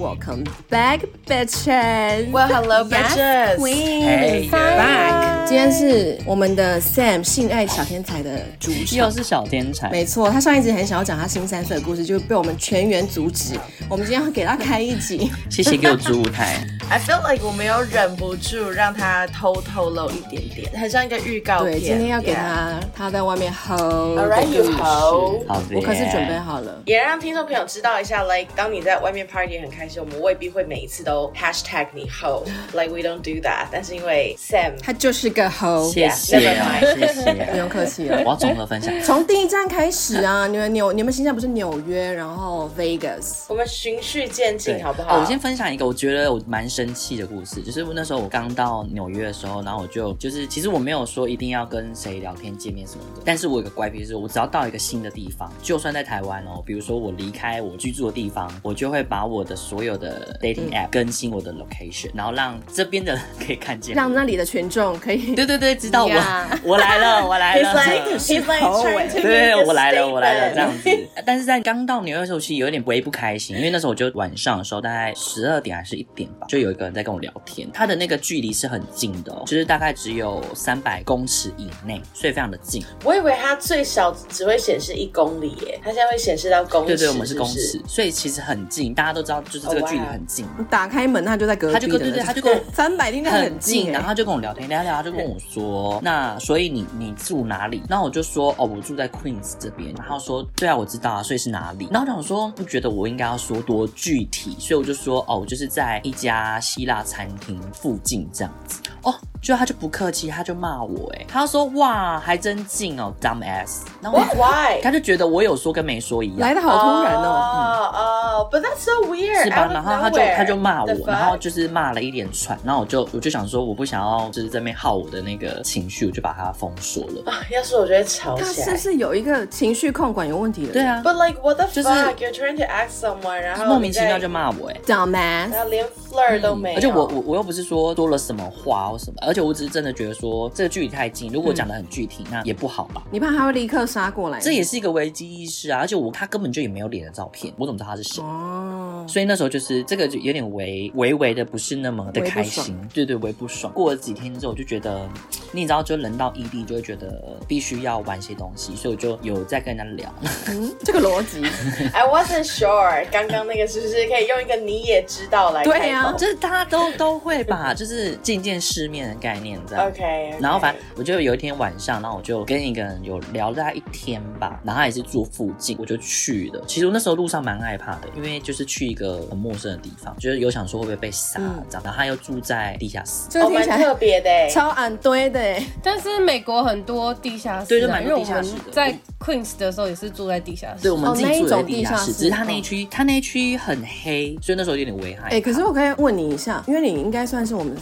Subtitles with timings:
[0.00, 2.30] Welcome back, bitches.
[2.30, 3.56] Well, hello, bitches.
[3.58, 5.44] Queen, Hey, back.
[5.46, 9.90] 今天是我们的 Sam 性爱小天才的主场，又是小天才。
[9.90, 13.60] 没错，他上一集很想要讲他新三色的故事，就被我们全员阻止。
[13.90, 16.56] 我们今天要给他开一集，谢谢给我主舞台。
[16.88, 21.72] I feel like 我没有忍不住让他偷透露一点点，很像一个预告片。
[21.72, 22.84] 对，今天要给他 Yeah.
[22.94, 23.76] 他在外面吼
[24.16, 25.46] Alright, you hoe.
[25.46, 26.80] 好的，我可是准备好了。
[26.86, 33.66] 也让听众朋友知道一下，like 当你在外面 party 很开心，我们未必会每一次都 hashtag 你 hoe，like we don't do that。
[33.72, 37.46] 但是因为 Sam 他就是个吼，谢谢谢谢。
[37.50, 38.18] 不用客气了。
[38.18, 38.92] 我要综合分享。
[39.02, 45.16] 从第一站开始啊，你们纽你们现在不是纽约，然后 Vegas，我们循序渐进，好不好？
[45.16, 67.74] 哦我先分享一个我觉得我蛮生气的故事，就是那时候我刚到纽约的时候，然后我就就是其实我没有说一定要跟谁聊天见面什么的，但是我有个怪癖是，我只要到一个新的地方，就算在台湾哦，比如说我离开我居住的地方，我就会把我的所有的 dating app 更新我的 location，然后让这边的人可以看见，让那里的群众可以 对对对，知道我 Yeah 我来了，我来了。
[67.74, 70.90] trying to 对，我来了，我来了，这样子。
[71.24, 82.82] 但是在刚到纽约的时候，其实有一点微不开心，因为那时候我就晚上的时候，大概十二点还是一点吧，就有一个人在跟我聊天，他的那个距离是很近的哦，就是大概只有三百公尺以内，所以非常的近。
[83.04, 86.88] 我以为他最小只会显示一公里耶，他现在会显示到公尺。
[86.88, 90.46] 对对，我们是公尺，所以其实很近，大家都知道，就是这个距离很近。
[90.58, 97.82] 你打开门，他就在隔壁，他就跟对对他就跟我三百应该很很近欸，然后他就跟我聊天，聊聊他就跟我说，那所以你你住哪里？
[97.88, 99.94] 然后我就说，哦，我住在 Queens 这边。
[99.96, 101.88] 然后说，对啊，我知道啊，所以是哪里？
[101.90, 108.80] 然后我想说，不觉得我应该要说多具体，所以我就说，哦，我就是在一家希腊餐厅附近这样子。
[109.02, 113.80] 哦，就他就不客气，他就骂我，哎，他说，哇，还真近哦，dumb ass。
[114.02, 114.80] Why?
[114.82, 117.22] 他就觉得我有说跟没说一样，来的好突然哦。
[117.22, 119.68] 哦哦，But that's so weird，是吧？
[119.72, 127.30] 然后他就他就骂我，然后就是骂了一连串，然后我就我就想说，我不想要就是在那边耗我的那个情绪，我就把它封锁了。
[127.32, 128.66] 啊 要是我觉得吵他起来。
[128.66, 130.72] 是不是有一个情绪控管有问题的？
[130.74, 132.14] 对啊，But like what the fuck?
[132.16, 136.78] You're trying to ask someone，然后莫名其妙就骂，骂我哎、，dumbass，然后连 flirt 都没有。
[136.78, 143.00] 而且我我我又不是说多了什么话或什么，而且我只是真的觉得说这个距离太近，如果讲的很具体，那也不好吧。
[143.12, 144.40] 你怕他会立刻杀过来？
[144.40, 145.78] 这也是一个危机意识啊！
[145.78, 148.20] 而且我他根本就也没有脸的照片，我怎么知道他是谁？
[148.24, 153.72] 哦，所以那时候就是这个就有点微微微的不是那么的开心爽，对对，微不爽。
[153.72, 155.08] 过了几天之后，我就觉得，
[155.52, 160.14] 你知道，就人到异地就会觉得必须要玩些东西，所以我就有在跟人家聊。
[160.48, 161.40] 嗯，这个逻辑，
[161.94, 165.62] I wasn't sure，刚刚那个是不是可以用一个你也知道来？
[165.62, 169.86] 对啊就是大家都都会吧，就是见见世面的概念这样。
[169.86, 176.64] OK，然后反正我就有一天晚上，然后我就跟一个人有聊了大概一天吧，然后他也是住附近，我就去了。
[176.66, 181.82] 其实我那时候路上蛮害怕的，因为就是去一个很陌生的地方，就是有想说会不会被杀嗯这样。
[181.84, 184.48] 然后他又住在地下室，这个听起来特别的欸。
[184.48, 185.62] 超暗堆的欸。
[185.82, 190.82] 但是美国很多地下室、啊，对就蛮多因为我地下室的们在 Queens 的时候也是住在地下室。
[190.82, 195.28] 对，我们自己住在地下室只是他那一区，他那一区很黑，所以那时候有点危害。
[195.28, 197.74] 哎，可是我可以问你一下，因为你应该算是我们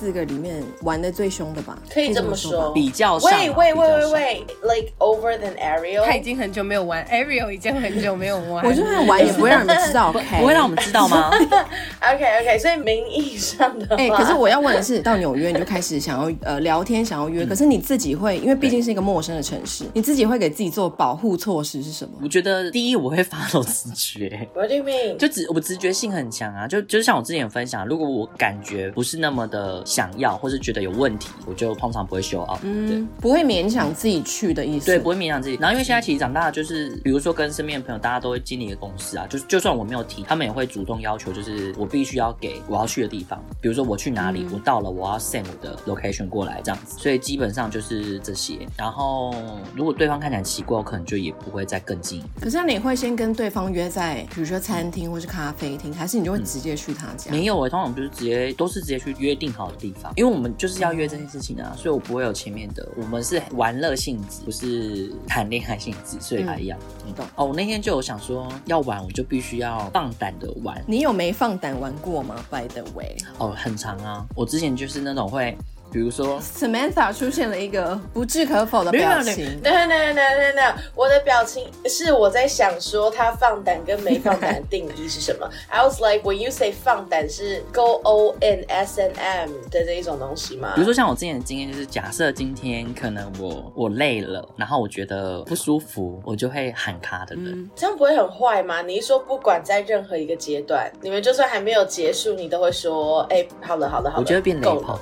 [0.00, 1.78] 四个里面玩的最凶的吧？
[1.92, 2.72] 可以这么说。
[2.72, 6.04] 比较上啊，喂喂喂喂喂，like over than Ariel。
[6.06, 8.64] 他已经很久没有玩，Ariel 已经很久没有玩。
[8.64, 10.40] 我就算玩也 不会让你们知道，OK？
[10.40, 11.30] 不会让我们知道吗？
[12.00, 22.12] OK OK，所以名义上的话，哎、可是我要问的是，到纽约你就开始想要呃聊天，想要约，可是你自己会，因为毕竟是一个陌生的城市，你自己会给自己做保护措施是什么？
[22.22, 24.48] 我觉得第一我会 follow 直觉。
[24.54, 25.16] What do you mean？
[25.16, 32.60] 就直我直觉性很强啊，就就像我之前有分享，如果我感觉不是那么的想要，或是觉得有问题，我就通常不会 show up。
[32.62, 34.86] 对嗯，不会勉强自己去的意思。
[34.86, 35.56] 对，不会勉强自己。
[35.56, 46.96] 然后因为现在其实长大，就是比如说跟身边的朋友，大家都会经历一个公司啊，就就算我没有提，他们也会主动要求，就是我必须要给我要去的地方，比如说我去哪里，我到了，我要 send 我的 location 过来这样子。
[46.96, 48.58] 所以基本上就是这些。
[48.76, 49.34] 然后
[49.74, 52.40] 如果对方看起来奇怪，我可能就也不会再更近一步。
[52.40, 57.30] 可是你会先跟对方约在，比如说餐厅或是咖啡厅，还是你就会直接去他家？
[57.32, 66.78] 没有诶、欸，通常就是直接都是直接去约定好的地方，因为我们就是要约这件事情啊，所以我不会有前面的，我们是玩乐性质，不是谈恋爱性质，所以还一样。
[67.06, 70.80] 嗯懂哦，我那天就有想说要玩，我就必须要放胆的玩。
[70.86, 75.56] 你有没放胆玩过吗？By the way，哦，很长啊，我之前就是那种会。
[75.92, 79.60] 比如说 Samantha 出现了一个不置可否的表情。
[79.60, 85.48] 等等等等等等，我的表情是我在想说他放胆跟没放胆的定义是什么？
[85.68, 90.72] I was like when you say 放胆是 go o n s n m 的这一种东西吗？
[90.74, 98.82] 比如说像我之前的经验就是，假设今天可能我我累了，然后我觉得不舒服，我就会喊卡的人，嗯、这样不会很坏吗？
[98.82, 104.98] 你一说不管在任何一个阶段，你们就算还没有结束，你都会说，哎、欸，好了好了好了，我就会变雷炮。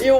[0.00, 0.18] You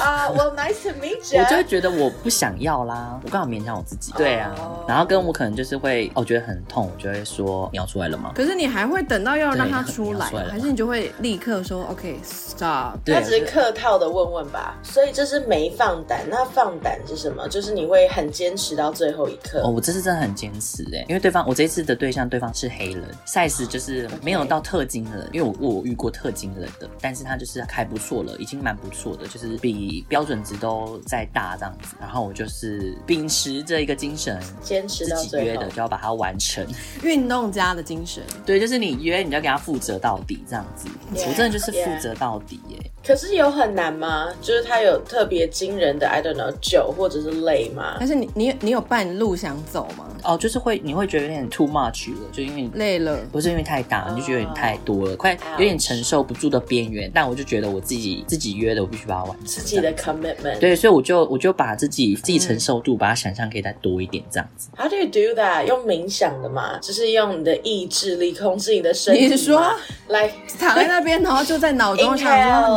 [0.00, 1.42] 啊、uh,，Well nice to meet you。
[1.42, 4.12] 我就会觉得我不想要啦，我刚好勉强我自己。
[4.16, 4.88] 对啊，oh.
[4.88, 8.32] 然后跟我可能就是会，我觉得很痛，我就会说你要出来了吗？
[8.34, 12.98] 可是你还会等到要让他出来，来还是你就会立刻说 OK stop？
[13.06, 14.76] 他只是客套的问问吧。
[14.82, 17.48] 所以这是没放胆，那放胆是什么？
[17.48, 19.60] 就是你会很坚持到最后一刻。
[19.62, 31.96] 哦，我这次真的很坚持哎，因为对方我这一次的对象对方是黑人，size 就是没有到特金人，因为我我遇过特金人的，但是他就是还不错了，已经蛮不错的，就是比标准值都再大这样子。
[32.00, 36.66] 然后我就是秉持这一个精神，坚持到，自己约的就要把它完成。
[37.02, 40.88] 运动家的精神，对，就是你约你就要给他负责到底这样子。
[41.12, 42.78] 我真的就是负责到底耶。
[43.08, 44.28] 可是有很难吗？
[44.42, 47.96] 就是他有特别惊人的，I don't know，久或者是累吗？
[47.98, 50.04] 但是你你你有半路想走吗？
[50.22, 57.10] 哦，就是会你会觉得有点 too much 了，就因为你累了，不是因为太大，你就觉得有点太多了，oh, 快有点承受不住的边缘。
[57.14, 59.46] 但我就觉得我自己自己约的，我必须把它完成。
[59.46, 60.58] 自己的 commitment。
[60.58, 64.68] 对，所以我就我就把自己自己承受度，把它想象可以再多一点这样子。
[64.76, 65.64] How do you do that？
[65.64, 69.28] 用冥想的嘛，就是用你的意志力控制你的身体。
[69.28, 69.72] 你说
[70.08, 70.30] 来
[70.60, 72.26] 躺在那边，然后就在脑中想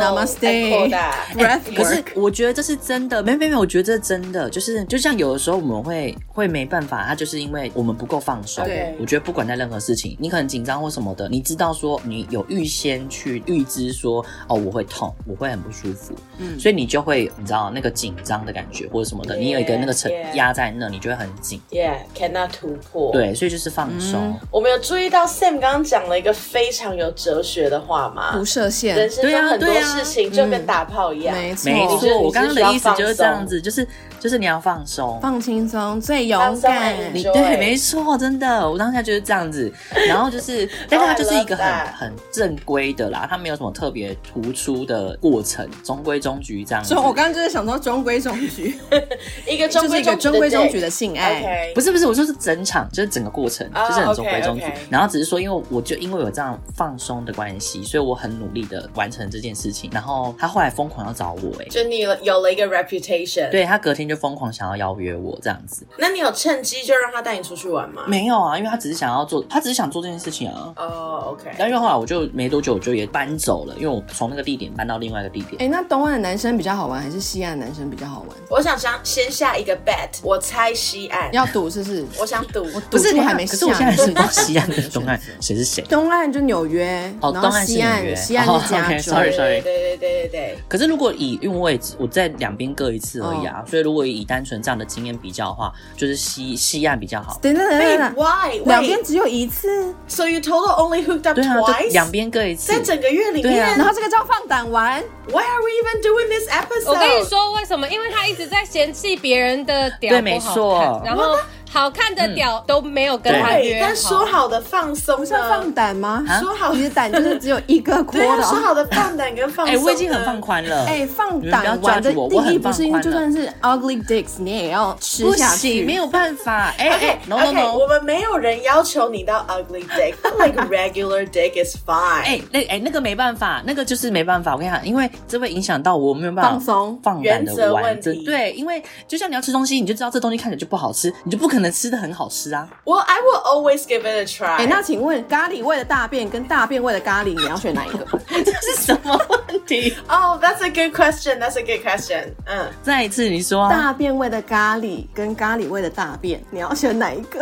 [0.26, 0.92] Namaste。
[1.38, 8.64] 欸、可是我觉得这是真的，没没没，我觉得这是真的，就是就像有的时候我们会会没办法，他就是因为我们不够放松。
[8.64, 23.12] 对，我觉得不管在任何事情，你可能紧张或什么的，你知道说你有预先去预知说哦，我会痛，我会很不舒服，嗯，所以你就会你知道那个紧张的感觉或者什么的，yeah, 你有一个那个承压在那，你就会很紧，Yeah，cannot 突破。
[23.12, 24.20] 对，所以就是放松。
[24.20, 28.36] 嗯、我们有注意到 Sam 刚刚讲了一个非常有哲学的话吗？
[28.36, 31.36] 不设限，人生中很多事情就跟打炮一样。
[31.36, 33.86] 没错，没错，我刚刚的意思就是这样子，就是
[34.22, 36.94] 就是你要放松，放轻松，最勇敢。
[37.12, 39.68] 你对，没错，真的，我当下就是这样子。
[40.06, 46.94] 然后就是，但是它就是一个很很正规的啦，它没有什么特别突出的过程，中规中矩这样子。
[46.94, 48.78] 所以我刚刚就是想说中规中矩，
[49.44, 51.72] 一个中规一个中规中矩的性爱。
[51.74, 54.66] 不是不是，我就是整场，就是整个过程，就是很中规中矩。
[54.88, 59.90] 然后只是说，因为我就因为有这样放松的关系，所以我很努力的完成这件事情。
[59.92, 61.64] 然后他后来疯狂要找我，哎。
[61.68, 65.86] 就你有了一个 reputation，对，他隔天就疯狂想要邀约我这样子。
[65.98, 68.02] 那你有趁机就让他带你出去玩吗？
[68.06, 70.72] 没有啊，因为他只是想要做，他只是想做这件事情啊。
[70.76, 71.50] 哦、oh,，OK。
[71.58, 75.54] 但因为后来我就没多久我就也搬走了，因为我从那个地点搬到另外一个地点。
[75.54, 78.28] 哎、欸，那东岸的男生比较好玩，还是西岸的男生比较好玩？
[78.50, 81.32] 我想想，先下一个 bet，我猜西岸。
[81.32, 82.04] 要赌是不是？
[82.18, 83.52] 我想赌，不是你还没下。
[83.52, 85.82] 可是我现在是道西岸跟 东岸谁是谁？
[85.88, 89.12] 东岸就纽约，哦，东岸是纽约，西岸是加州。
[89.12, 90.58] Sorry，Sorry，、oh, 对对对对对。
[90.68, 93.68] 可是如果以因为位置，我在两边各一次而已啊，oh.
[93.68, 97.38] 所以如果以单纯这样的经验比较的话，就是西西岸比较好。
[97.42, 98.60] 等等等等，Why？
[98.64, 101.66] 两边只有一次，So you total only hooked up twice？
[101.66, 103.54] 对啊，两边各一次，在整个月里面。
[103.54, 105.02] 对啊，然后这个叫放胆玩。
[105.28, 106.88] Why are we even doing this episode？
[106.90, 107.88] 我跟你说为什么？
[107.88, 111.02] 因为他一直在嫌弃别人的屌对，没错。
[111.04, 111.36] 然后。
[111.72, 116.22] 好看的屌都没有跟他约，但说好的放松不是放胆吗？
[116.38, 118.42] 说好你的胆就是只有一个阔的。
[118.42, 120.84] 说好的放胆跟放松，哎，我已经很放宽了。
[120.84, 126.74] 哎，放胆玩的定义不是因为就算是 ugly dicks，你也要吃下去，没有办法。
[126.76, 132.22] 哎哎，no no no，我们没有人要求你到 ugly dick，like regular dick is fine。
[132.22, 134.52] 哎，那哎那个没办法，那个就是没办法。
[134.52, 137.98] 我跟你讲，因为这会影响到我没有办法放松放胆的玩。
[138.02, 142.52] 对，因为就像你要吃东西，你就知道这东西看起来就不好吃，你就不可能吃的很好吃。
[142.54, 144.56] 啊，Well, I will always give it a try。
[144.56, 148.06] 哎，那请问咖喱味的大便跟大便味的咖喱，你要选哪一个？
[148.28, 151.38] 这是什么问题？Oh, that's a good question.
[151.38, 152.32] That's a good question.
[152.46, 157.40] 嗯，再一次你说，大便味的咖喱跟咖喱味的大便，你要选哪一个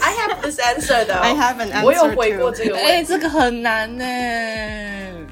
[0.00, 1.20] ？I have this answer though.
[1.20, 1.84] I have an answer.
[1.84, 2.90] 我有回过这个问题。
[2.90, 4.04] 哎，这个很难呢。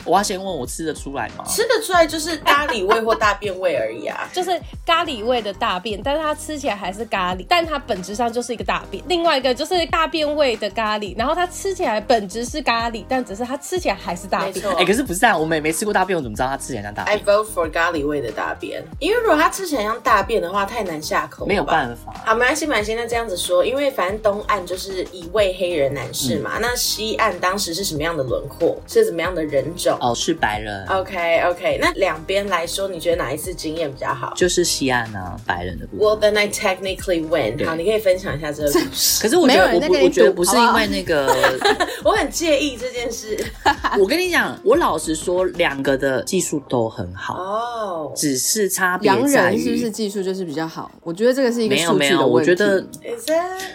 [0.06, 1.44] 我要先问我吃得出来吗？
[1.46, 4.50] 吃得出来就是咖喱味或大便味而已啊， 就是
[4.86, 9.02] 咖喱味的大便，但是它吃起来还是咖喱，但它本质上就是一个大便。
[9.08, 14.64] 另外一个就是大便味的咖喱，然后它吃起来本质是咖喱，但只是它吃起来还是大便。
[14.68, 15.36] 哎、欸，可是不是啊？
[15.36, 21.44] 我们也没吃过大便，我怎么知道它吃起来像大便？I vote for 咖喱味的大便，因为如果它吃起来像大便的话，太难下口。
[21.44, 22.14] 没有办法。
[22.24, 22.94] 好，没关系，没关系。
[22.94, 28.76] 那这样子说，因为反正东东岸就是一位黑人男士嘛，嗯、那西岸当时是什么样的轮廓？
[28.86, 29.95] 是怎么样的人种？
[30.00, 30.86] 哦，是白人。
[30.86, 34.32] OK OK，那两边来说，你觉得哪一次经验比较好？
[34.36, 36.06] 就是西岸啊，白人的部分。
[36.06, 37.66] Well then I technically win。
[37.66, 39.20] 好，你可以分享一下这个故事。
[39.22, 41.26] 可是我觉得我不，我觉得不是因为那个，
[42.04, 43.36] 我很介意这件事。
[43.98, 48.16] 我跟你讲，我老实说，两个的技术都很好哦，oh.
[48.16, 50.90] 只是差别在于洋人是不是技术就是比较好？
[51.02, 52.84] 我觉得这个是一个没有没有，我觉得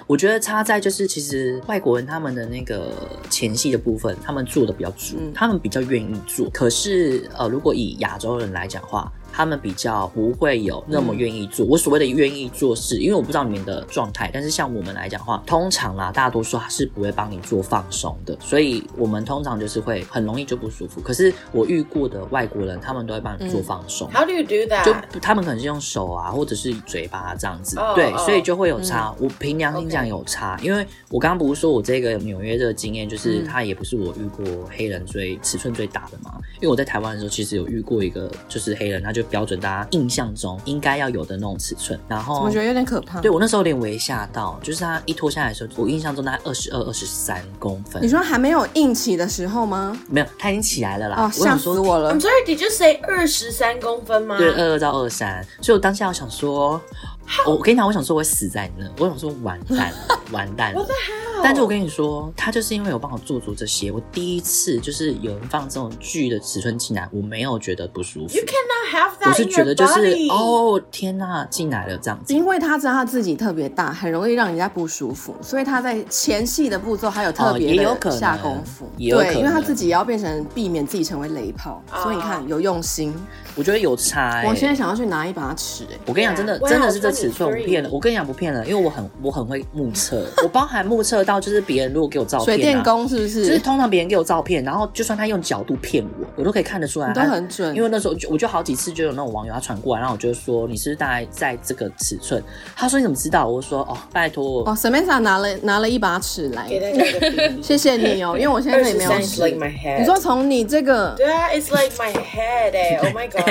[0.07, 2.91] 我觉得差在就是其实外国人他们的那个
[3.29, 6.49] 前戏的部分，他们做的比较足，嗯、他们比较愿意做。
[6.49, 9.11] 可是呃，如果以亚洲人来讲话。
[9.31, 11.65] 他们比较不会有那么愿意做。
[11.65, 21.01] 嗯、我所谓的愿意做事，因为我不知道你们的状态，但是像我们来讲的话，通常啦，大多数他是不会帮你做放松的，所以我们通常就是会很容易就不舒服。
[21.01, 24.09] 可是我遇过的外国人，他们都会帮你做放松。
[24.11, 24.83] How do you do that？
[24.85, 29.15] 就他们可能是用手啊，或者是嘴巴这样子，oh, 对，所以就会有差。
[29.19, 34.45] 嗯、我凭良心讲有差，因为我刚刚不是说我这个纽约这个经验，就是他也不是我遇过
[34.75, 36.39] 黑人最尺寸最大的嘛。
[36.55, 43.19] 因为我在台湾的时候，其实有遇过一个就是黑人，他就标准大家印象中应该要有的那种尺寸，然后我觉得有点可怕。
[43.21, 48.01] 对，我那时候有点微吓到，就是他一脱下来的时候，我印象中大概二十二、二十三公分。
[48.01, 49.97] 你说还没有硬起的时候吗？
[50.09, 51.17] 没有，他已经起来了啦。
[51.23, 52.13] 哦，吓死我了。
[52.13, 54.37] I'm sorry，did you say 二十三公分吗？
[54.37, 55.45] 对，二二到二三。
[55.61, 56.81] 所以我当下我想说。
[57.45, 60.85] 我跟你讲，我想说我会死在那，我想说完蛋了， 完蛋了。
[61.43, 68.35] 但是我跟你说，他就是因为有帮我做足这些，我第一次就是有人放这种巨的尺寸进来，我没有觉得不舒服。
[68.35, 72.31] You cannot have that 我是觉得就是哦天呐，进来了这样子。
[72.31, 78.85] 因为他知道他自己特别大，很容易让人家不舒服，所以他在前戏的步骤还有特别的下功夫。
[78.85, 83.11] 哦、也有可能，对，因为他自己也要变成避免自己成为雷炮，所以你看有用心。
[83.55, 84.47] 我觉得有差、欸。
[84.47, 87.89] 我现在想要去拿一把尺、欸，我跟你讲，真的真的是这尺寸，我不骗了。
[87.91, 93.45] 我跟你讲不骗了，因为我很我很会目测，我包含目测到就是别人如果给我照片、啊，水电工是不是？
[93.45, 97.75] 就是通常别人给我照片，然后就算他用角度骗我，我都可以看得出来，你都很准。
[97.75, 102.41] 因为那时候就我就好几次就有那种网友他传过来，然后我就说你是不是大概在这个尺寸？
[102.75, 103.47] 他说你怎么知道？
[103.47, 106.67] 我说哦，拜托哦，Samantha 拿了拿了一把尺来，
[107.61, 109.41] 谢谢你哦，因为我现在这里没有尺。
[109.41, 109.57] Like
[109.99, 113.41] 你说从你这个对啊，It's like my head 哎，Oh my God。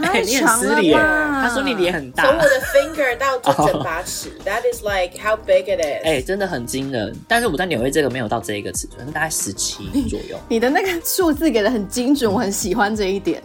[0.24, 2.24] 你很失礼，他说你脸很大。
[2.24, 6.04] 从我的 finger 到这整把尺，That is like how big it is。
[6.04, 7.16] 哎，真的很惊人。
[7.28, 10.38] 但是我在纽约这个没有到这一个尺寸，大概十七左右。
[10.48, 13.42] 你的那个数字给的很精准，我很喜欢这一点。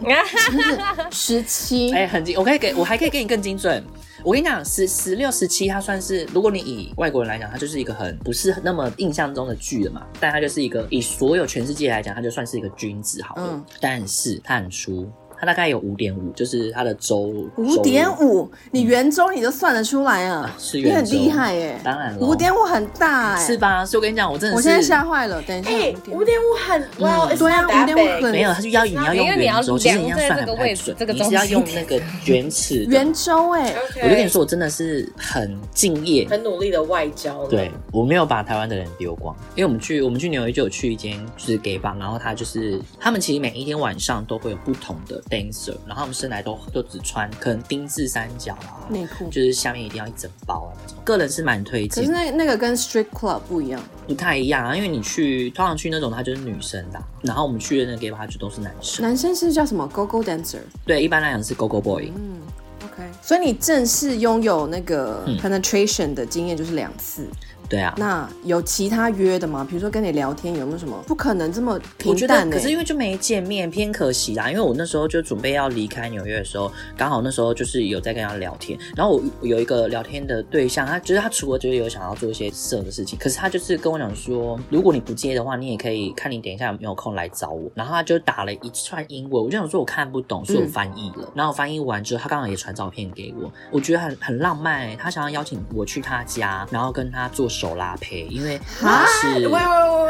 [1.10, 2.36] 十七，哎，很精。
[2.38, 3.84] 我可以给我还可以给你更精准。
[4.24, 10.02] 我跟你讲，十十六、十七，它算是如果你以外国人来讲，它就是一个很不是那么印象中的巨了嘛。
[10.18, 13.42] 但它就是一个以所有全世界来讲，它就算是一个君子好了。
[13.52, 15.08] 嗯，但是它很粗。
[15.38, 17.18] 它大概有五点五，就是它的周
[17.56, 20.54] 五点五，你圆周你都算得出来啊？
[20.58, 21.78] 是圆周，你很厉害耶！
[21.84, 23.84] 当然了，五点五很大哎，是吧？
[23.84, 25.42] 所以我跟你讲，我真的，我现在吓坏了。
[25.42, 25.70] 等一下，
[26.10, 33.74] 五点五很哇，对啊，五点五很没有，它就要你要用圆周，其实你要算的太准，你是要用那个 圆尺圆周哎。
[34.02, 37.46] 我就跟你说，我真的是很敬业、很努力的外交。
[37.46, 46.06] 对，我没有把台湾的人丢光，因为我们去我们去纽约就有去一间就是 gay bar，然后他就是他们其实每一天晚上都会有不同的 dancer，然后。
[46.06, 50.98] 他们生来都都只穿可能丁字三角啊，内裤就是下面一定要一整包啊那种。
[51.02, 52.04] 个人是蛮推荐。
[52.04, 54.76] 可是那那个跟 strip club 不一样，不太一样啊。
[54.76, 59.02] 因为你去通常去那种，它就是女生的，然后我们去的那个 gay bar 就都是男生。
[59.02, 60.60] 男生是叫什么？Go Go Dancer。
[60.84, 62.12] 对，一般来讲是 Go Go Boy。
[62.14, 62.38] 嗯
[62.84, 63.02] ，OK。
[63.20, 67.26] 所以你正式拥有那个 penetration 的经验就是两次。
[67.68, 69.66] 对啊，那有其他约的吗？
[69.68, 70.96] 比如说跟你聊天有没有什么？
[71.06, 72.56] 不可能这么平淡的。
[72.56, 74.50] 可是因为就没见面，偏可惜啦。
[74.50, 78.78] 因为我那时候就准备要离开纽约的时候，刚好那时候就是有在跟他聊天。
[78.94, 87.70] 然后我有一个聊天的对象，他就是他除了就是有想要做一些色的事情，可是他就是跟我讲说，如果你不接的话，你也可以看你等一下有没有空来找我。
[87.74, 91.24] 然后他就打了一串英文，我就想说我看不懂，所以我翻译了。
[91.24, 94.96] 嗯、然后翻译完之后，他刚好也传照片给我，我觉得很很浪漫、欸。
[94.96, 98.26] 他想要邀请我去他家，然后跟他做手拉胚。
[98.30, 99.48] 因为他是，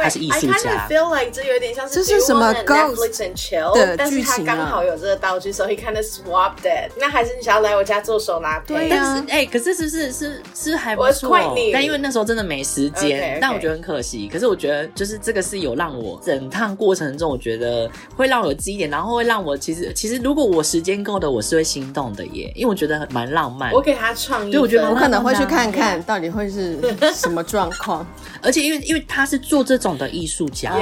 [0.03, 0.71] 他是艺术家。
[0.71, 3.97] I feel like 这有点像是这是什么 Netflix and chill 的剧情啊？
[3.97, 6.91] 但是他刚好有这个道具，所以 kind of swapped it。
[6.99, 8.75] 那还是你想要来我家做手拉胚？
[8.75, 8.97] 对呀。
[8.99, 11.37] 但是哎，可是是是是是还不错。
[11.73, 14.29] 但因为那时候真的没时间，但我觉得很可惜。
[14.33, 23.73] 可是我觉得就是这个是有让我整趟过程中，我觉得会让我有记忆点，然后会让我其实其实如果我时间够的，我是会心动的耶，因为我觉得蛮浪漫。
[23.73, 26.79] 我给他创意，对，我觉得我可能会去看看到底会是
[27.15, 28.07] 什么么状况？
[28.43, 30.75] 而且因为因为他是做这种的艺术家.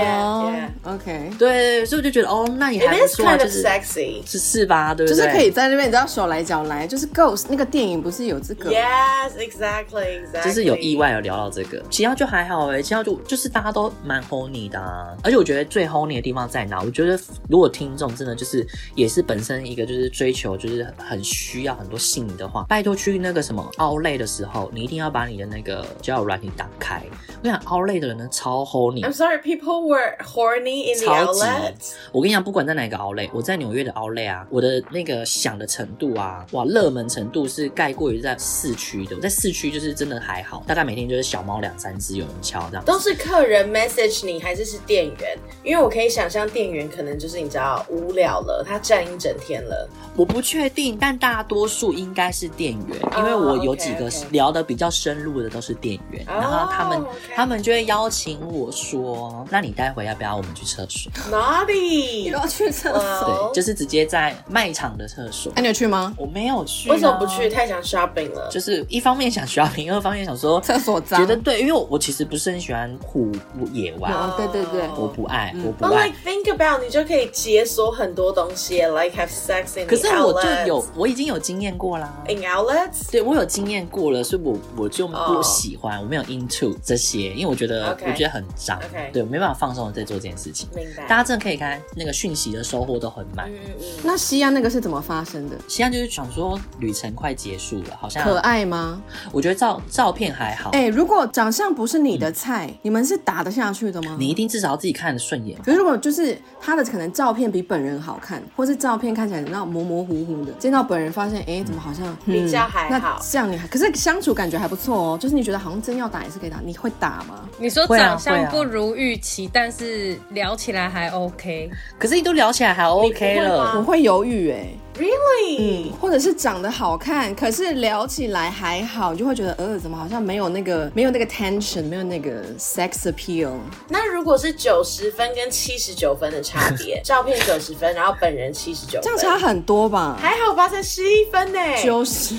[0.84, 4.23] OK，对，所以我就觉得哦，那你还 It 不 is 错，kind 就 of 是 sexy.
[4.25, 4.94] 是是吧？
[4.94, 5.26] 对不就对？
[5.26, 10.44] 是可以在那边，你知道手来脚来，就是 Ghost 那个电影不是有这个？Yes, exactly, exactly.
[10.44, 16.80] 就是有意外有聊到这个，其他就还好哎、欸，其他就就是大家都蛮 honey 的、啊，而且我觉得最 honey 的地方在哪？
[16.82, 17.18] 我觉得
[17.49, 27.02] 如果听众真的就是也是本身一个就是追求就是很需要很多性的话，拜托去那个什么 Outlet 的时候，你一定要把你的那个交友软体打开。
[27.38, 29.02] 我跟你讲 Outlet 的人呢超 honey。
[29.02, 31.92] I'm sorry, people were horny in the 超级 outlets.
[32.12, 39.16] 我跟你讲，不管在哪个 Outlet，我在纽约的 Outlet 啊，我的那个响的程度啊，哇，热门程度是盖过于在市区的。
[39.16, 42.84] 我在市区就是真的还好，大概每天就是小猫两三只有人敲这样。
[42.84, 45.38] 都是客人 message 你，还是是店员？
[45.62, 49.88] 因为我可以想象店员可能就是你知道无聊了，他站一整天了。
[50.16, 63.00] 我不确定，但大多数应该是店员，哦因为我有几个聊得比较深入的都是店员，哦然后他们他们就会邀请我说，那你待会要不要我们去厕所？Naughty，要去厕所？
[63.00, 65.62] 哦对，就是直接在卖场的厕所哎，。
[65.62, 66.14] 你有去吗？
[66.19, 67.49] 我没有去、啊，为什么不去？？
[67.49, 68.49] 太想 shopping 了。
[68.50, 73.31] 就是一方面想 shopping，二方面想说厕所脏觉得对，因为我我其实不是很喜欢户
[73.73, 76.17] 野外，哦对对对我不爱，我不 But 爱 like。
[76.25, 82.12] think about，你就可以解锁很多东西，like have sex in 可是我就有，我已经有经验过啦。
[82.29, 83.11] in outlets。
[83.11, 88.81] 对我有经验过了，所以我我就不哦喜欢我没有 into 这些，因为我觉得我觉得很脏
[89.12, 90.69] 对，我没办法放松的在做这件事情。
[90.75, 91.07] 明白。
[91.07, 93.50] 大家真的可以看那个讯息的收获都很满。
[93.50, 95.57] 嗯嗯那西安那个是怎么发生的？
[95.69, 99.02] 西安就是想说旅程快结束了，好像可爱吗？
[99.33, 104.16] 我觉得照照片还好，哎、如果长相不是你的菜，你们是打得下去的吗？
[104.19, 105.59] 你一定至少要自己看得顺眼。
[105.62, 117.49] 可是如果就是他的可能照片比本人好看，或是照片看起来那种模模糊糊的，见到本人发现，哎、怎么好像、嗯比较还好那这样你还可是相处感觉还不错哦，就是你觉得好像真要打也是可以打，你会打吗？
[117.59, 121.68] 你说会啊长相不如预期，但是聊起来还 OK。
[121.99, 125.90] 可是你都聊起来还 OK 你不会了吗，我会犹豫哎、，really？
[126.00, 133.50] 或者是长得好看，可是聊起来还好，你就会觉得呃，怎么好像没有那个没有那个 tension，没有那个 sex appeal。
[133.88, 140.16] 那如果是九十分跟七十九分的差别， 照片九十分，然后本人七十九，这样差很多吧？
[140.21, 141.59] 还好吧，才十一分呢。
[141.83, 142.37] 九十，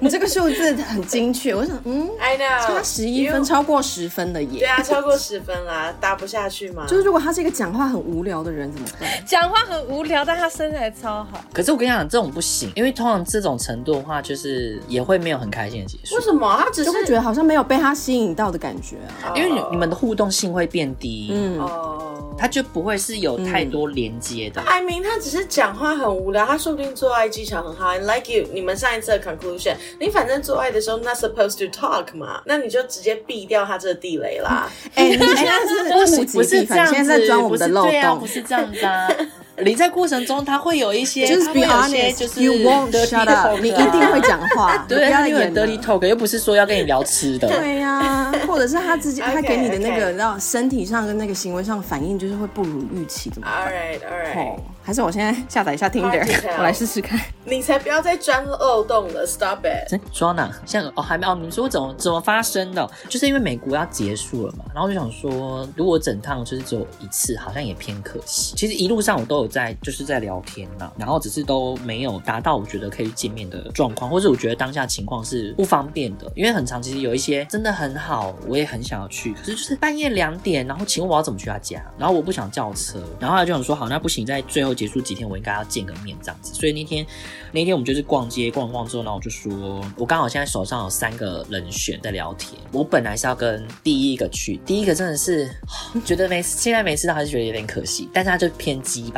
[0.00, 1.54] 你这个数字很精确。
[1.54, 4.60] 我想，嗯，I know，差十一分，超过十分的耶。
[4.60, 6.86] 对啊，超过十分啦，打不下去吗？
[6.88, 9.08] 就是如果他是一个讲话很无聊的人怎么办？
[9.26, 11.44] 讲话很无聊，但他身材超好。
[11.52, 16.20] 可是我跟你讲，这种不行，因为通常这种程度的话，就是也会没有很开心的结束为。
[16.22, 16.56] 什么？
[16.58, 19.32] 他只是会觉得好像没有被他吸引到的感觉啊。
[19.34, 21.98] 因为你你们的互动性会变低，嗯，哦。
[22.38, 24.60] 他就不会是有太多连接的。
[24.62, 27.92] I mean，他只是讲话很无聊，他说不定做爱技巧很好。
[27.92, 34.68] And like you，你们上一次的 conclusion，你反正做爱的时候 not supposed to talk 嘛，那你就直接避掉他这个地雷啦。
[34.96, 38.26] 哎、你现在是物不是不，是这样子，现在在钻我们的漏不是对啊，洞不。
[38.26, 39.08] 是这样子啊。
[39.58, 41.52] 你在过程中，他会有一些就是
[42.40, 47.48] you won't shut up，talk 啊你一定会讲话， 对，他有很要演 dirty talk，又不是说要跟你聊吃的。
[47.48, 57.20] 对呀、 或者是他直接 OK，他给你的那个知道身体上跟那个行为上反应就是会不如预期，怎么 All 办？right, all right，、哦，还是我现在下载一下 Tinder，我来试试看。
[57.44, 59.92] 你才不要再钻漏洞了，Stop it。
[59.92, 60.50] 哎，说哪？
[60.64, 62.88] 像哦，还没哦，你们说怎么怎么发生的？
[63.08, 68.54] 就是因为美国要结束了嘛，然后就想说，如果整趟就是只有一次，好像也偏可惜。
[68.56, 81.82] 其实一路上我都有在，就是在聊天呢，然后只是都没有达到我觉得可以见面的状况，或者我觉得当下情况是不方便的，因为很常其实有一些真的很好，我也很想要去，可是就是半夜两点，然后请问我要怎么去他家？
[81.98, 86.54] 然后我不想叫车，然后他就想说，好，那不行，在最后结束几天，我应该要见个面这样子。
[86.54, 87.06] 所以那天
[87.52, 95.50] 那天我们就是逛街逛逛之后，然后我就说，我刚好现在手上有三个人选在聊天，我本来是要跟第一个去，第一个真的是
[96.04, 99.10] 觉得没现在没吃到还是觉得有点可惜，但是他就偏鸡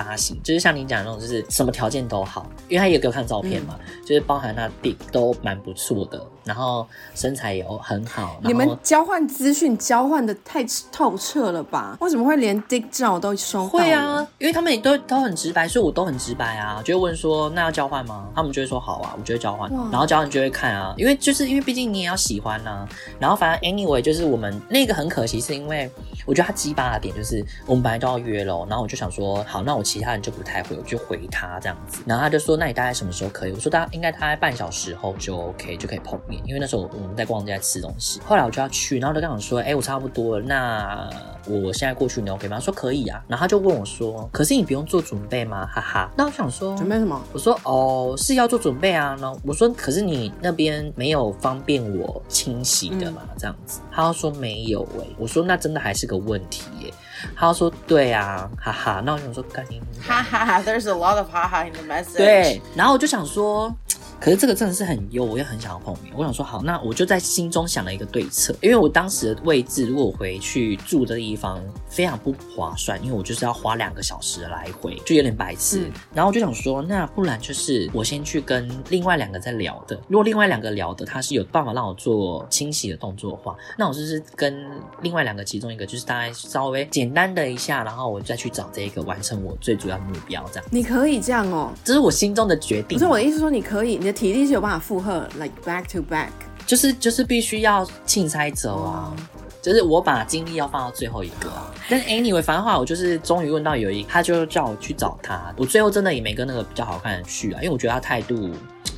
[0.43, 11.97] 就是像你讲的那种，就是什么条件都好，因为他也给我看照片嘛，就是包含他地都蛮不错的，然后身材也很好，你们交换资讯交换的太透彻了吧？
[12.01, 13.69] 为什么会连 dick 照都收到？
[13.69, 18.29] 会啊，，因为他们也都都很直白，所以我都很直白啊，就会问说那要交换吗？
[18.35, 25.91] 他们就会说好啊，我就会交换，然后交换就会看啊，因为就是因为毕竟你也要喜欢呐、啊，然后反正 anyway 就是我们那个很可惜，是因为
[26.27, 33.53] 我觉得他鸡巴的点就是我们本来都要约了，然后我就想说好，那我其他人就不太会，我就回他这样子，然后他就说那你大概什么时候可以？
[33.53, 36.34] 我说大概应该大概半小时后就 OK 就可以碰面。
[36.35, 38.21] 面，因为那时候我们在逛街在吃东西。
[38.27, 41.11] 后来我就要去，然后就跟我说：“哎、欸，我差不多了，那
[41.47, 46.11] 我现在过去你 OK 吗？”他说：“可以啊。”然后他就问我说：“可是你不用做准备吗？”哈哈。
[46.17, 47.21] 那我想说准备什么？
[47.33, 53.23] 我说：“哦，是要做准备啊。”然后我说：“可是你那边没有方便我清洗的嘛？
[53.31, 56.95] 嗯、这样子。”他说：“没有哎、欸。”我说：“那真的还是个问题耶、欸。”
[57.37, 63.75] 他说：“对啊，哈哈。”那我想说：“干你哈哈哈，There's a lot of 哈哈 in the message。”对，然后我就想说。
[64.21, 66.13] 可是这个真的是很优，我也很想要碰面。
[66.17, 75.81] 我想说好，那我就在心中想了一个对策，因为我当时的位置，如果我回去住的地方非常不划算，因为我就是要花两个小时来回，就有点白痴。
[75.81, 84.65] 嗯、然后我就想说，那不然就是我先去跟另外两个在聊的，如果另外两个聊的他是有办法让我做清洗的动作的话，那我就是跟
[85.03, 90.69] 另外两个其中一个，就是大概稍微简单的一下，然后我再去找这一个完成我最主要的目标，这样。
[90.71, 92.99] 你可以这样哦，这是我心中的决定。
[92.99, 96.29] 不是我的意思说你可以，你的体力是有办法负荷，like back to back，
[96.67, 99.43] 就是就是必须要竞赛走啊，oh.
[99.63, 101.73] 就是我把精力要放到最后一个啊。
[101.89, 108.51] 但是 anyway，反正话我就是终于问到有一，他就叫我去找他，我最后真的也没跟那个比较好看的去啊，因为我觉得他态度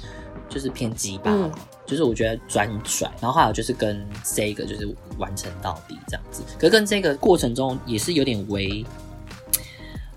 [0.50, 1.52] 就是偏激吧，嗯、
[1.86, 8.84] 就是我觉得拽很拽，然后后来我就是跟这个就是完成到底这样子，可是跟这个过程中也是有点微。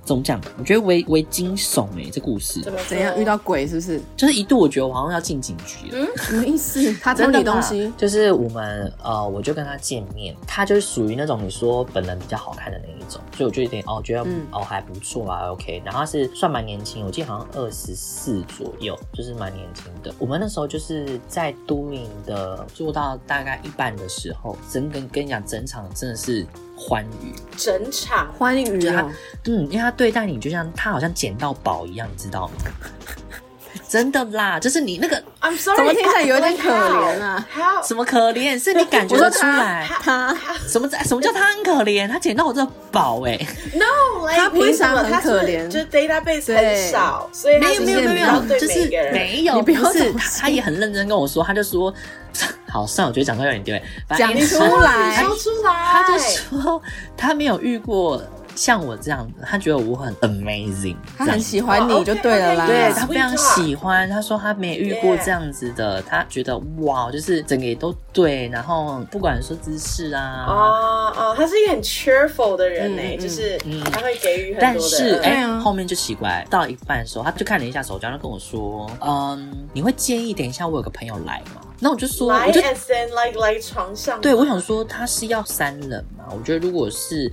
[0.09, 0.41] 怎么讲？
[0.57, 4.01] 我觉得为为惊悚哎、欸，这故事怎么怎样遇到鬼是不是？
[4.17, 5.97] 就是一度我觉得我好像要进警局了。
[5.99, 6.91] 嗯，什么意思？
[6.99, 7.93] 他偷你东西？
[7.95, 15.81] 就是我们呃，我就跟他见面，他就是属于那种你说本人比较好看的那一种，所以我就有点哦，觉得、嗯、哦还不错啊，OK。
[15.85, 20.11] 然后他是算蛮年轻，我记得好像二十四左右，就是蛮年轻的。
[20.17, 26.43] 我们那时候就是在都敏的做到大概一半的时候，整跟跟你讲，整场真的是。
[26.79, 29.05] 欢愉，整场欢愉啊！
[29.45, 32.53] 嗯，因为他对待你就像他好像捡到宝一样，你知道吗？
[33.87, 37.45] 真的啦，就是你那个，I'm sorry，怎么听起来有点可怜啊？
[37.83, 38.57] 什么可怜？
[38.61, 39.87] 是你感觉得出来？
[39.89, 40.35] 他
[40.67, 42.07] 什么什么叫他很可怜？
[42.07, 43.35] 他捡到我这个宝哎
[43.73, 51.91] ！No，他平常很可怜，就是 database 很少，所以没有没有没有，就是没有，不是他他也很认真跟我说，他就说。
[52.71, 53.83] 好，算了，我觉得讲出来有点丢脸。
[54.17, 55.73] 讲出来，说出来。
[55.91, 56.81] 他就说
[57.17, 58.21] 他没有遇过
[58.55, 62.67] 像我这样子，他觉得我很 amazing，他很喜欢你就对了啦。
[62.67, 73.57] 对，他非常喜欢，他说他没遇过这样子的，他觉得哇，就是整个也都对，然后不管说姿势啊，哦哦，他是一个很 cheerful 的人呢，就是
[73.91, 74.61] 他会给予很多的。
[74.61, 81.61] 但是哎，后面就奇怪，到一半的时候，他就看了一下手机，然后跟我说，嗯，你会介意等一下我有个朋友来吗？
[81.81, 84.19] 那我就说，我就 like 来床上。
[84.19, 86.25] 对，我想说他是要三人嘛？
[86.31, 87.31] 我觉得如果是，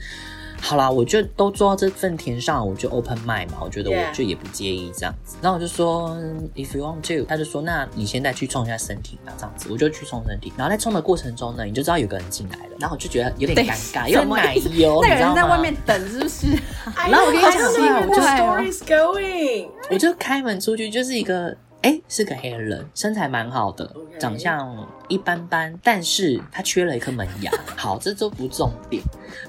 [0.66, 3.58] 好啦，我就都做到这份田上，我就 open mind 嘛。
[3.60, 5.36] 我觉得我就也不介意这样子。
[5.40, 6.10] 然后我就说
[6.56, 9.68] if you want to，他就说那你现在去冲一下身体吧，这样子。
[9.70, 10.52] 我就去冲身体。
[10.56, 12.72] 然后在冲的过程中呢，你就知道有个人进来了。
[12.80, 15.34] 然后我就觉得有点尴尬，有点奶油， 你知道吗？
[15.34, 16.48] 那个人在外面等是不是？
[17.08, 17.52] 然后我跟你讲，
[18.02, 21.56] 我就 going，我就开门出去，就是一个。
[21.86, 27.52] 哎，是个黑人，身材蛮好的.长相一般般，但是他缺了一颗门牙。
[27.76, 29.00] 好，这都不重点，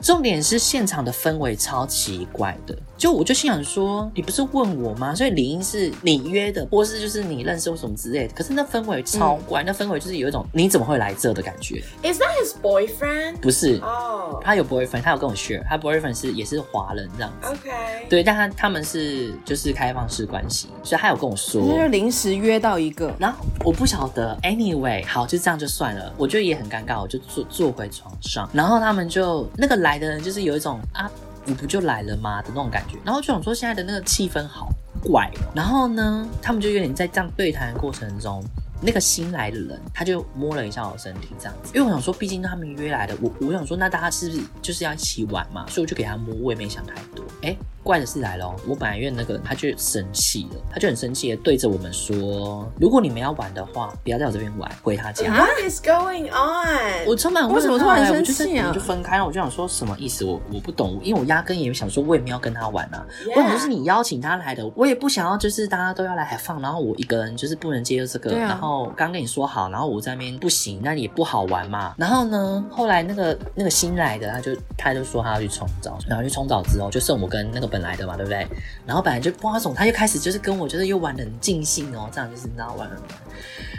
[0.04, 2.78] 重点是现场的氛围超奇怪的。
[2.98, 5.14] 就我就心想说，你不是问我吗？
[5.14, 8.34] 所以理应是你约的，或是就是你认识或什么之类的。
[8.34, 11.84] 可是那氛围超怪，嗯、那氛围就是有一种你怎么会来这的感觉。
[12.04, 13.38] Is that his boyfriend？
[13.38, 14.44] 不是哦，oh.
[14.44, 17.50] 他有 boyfriend，他有跟我 share，他 boyfriend 是也是华人这样子。
[17.50, 17.72] OK，
[18.10, 24.36] 对，但他他们是就是开放式关系，所以他有跟我说，就是临时约到一个，然后我不晓得。
[24.42, 31.10] Anyway，好，就这样就算了，我觉得也很尴尬，我就坐坐回床上，然后他们就那个来的人就是有一种啊。
[31.48, 34.70] 你不就来了吗的那种感觉，然后就想说现在的那个气氛好
[35.02, 38.44] 怪哦，然后呢，他们就有点在这样对谈的过程中，
[38.82, 45.66] 那个新来的人他就摸了一下我身体这样子，因为我想说，毕竟他们约来的，我我想说，那大家是不是就是要一起玩嘛？
[45.70, 47.56] 所以我就给他摸，我也没想太多，哎。
[47.88, 57.08] 怪的事来了，我本来约那个人，他就生气了，他就很生气的对着我们说：“如果你们要玩的话，不要在我这边玩，回他家。” What is going on？
[57.08, 58.68] 我充满为什么突然生气啊？
[58.68, 60.26] 我就分开了，我就想说什么意思？
[60.26, 63.06] 我我不懂，因为我压根也想说，我也没有跟他玩啊。
[63.34, 68.36] 我想说是你邀请他来的，我也不想要就是大家都要来还放，然后我一个人就是不能接受这个。
[68.38, 71.96] 然后刚跟你说好，然后我在那边不行，那也不好玩嘛。
[71.98, 78.48] 然后呢，后来那个那个新来的他就他就说他要去冲澡，然后去冲澡之后就剩我跟那个来的嘛，对不对？
[78.86, 82.90] 然后本来就瓜总，他又开始就是跟我就是又玩的很尽兴哦，这样就是你知道玩。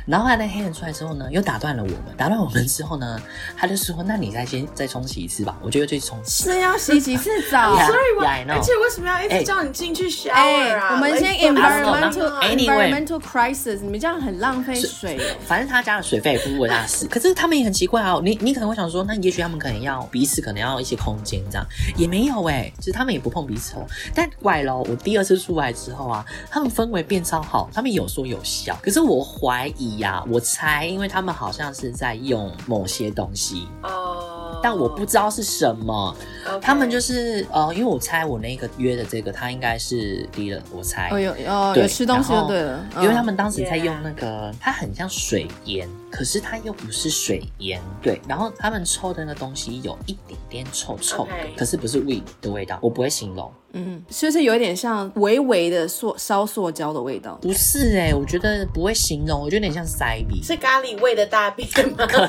[0.08, 3.20] 然后后来那黑人出来之后呢，又打断了我们，打断我们之后呢，
[3.56, 8.54] 他就说：“那你再先再冲洗一次吧。”我就又去冲洗是要洗几次澡？Sorry，我 yeah, I know.
[8.54, 10.32] 而且为什么要一直叫你进去 shower
[10.76, 10.88] 啊？
[10.88, 15.20] 欸、我们先 environmental environmental crisis，你们这样很浪费水。
[15.46, 18.20] 反正他家的水费也不为大事，可是他们也很奇怪哦。
[18.24, 21.66] 你你可能会想说，那也许他们可能要彼此可能要一些空间这样，
[21.96, 23.86] 也没有哎、欸，其实他们也不碰彼此哦。
[24.14, 28.78] 但怪咯，我第二次出来之后啊，他们氛围变超好，他们有说有笑。
[28.82, 34.60] 可是我怀疑呀、啊，我猜，因为他们好像是在用某些东西哦，oh.
[34.62, 36.14] 但我不知道是什么。
[36.62, 41.08] 他们就是呃，因为我猜我那个约的这个，他应该是低了，我猜。
[41.10, 45.88] 哦有哦，有吃东西就对了，因为他们当时在用那个.它很像水烟。
[46.10, 48.18] 可是它又不是水烟，对。
[48.26, 53.52] 然后他们抽的那个东西有一点点臭臭的.可是不是 weed 的味道，我不会形容。
[53.78, 57.38] 嗯，是不是有一点像微微的塑烧塑胶的味道？
[57.42, 60.42] 不是哎、欸，我觉得不会形容，我觉得有点像塞鼻。
[60.42, 62.06] 是咖喱味的大便吗？
[62.06, 62.28] 可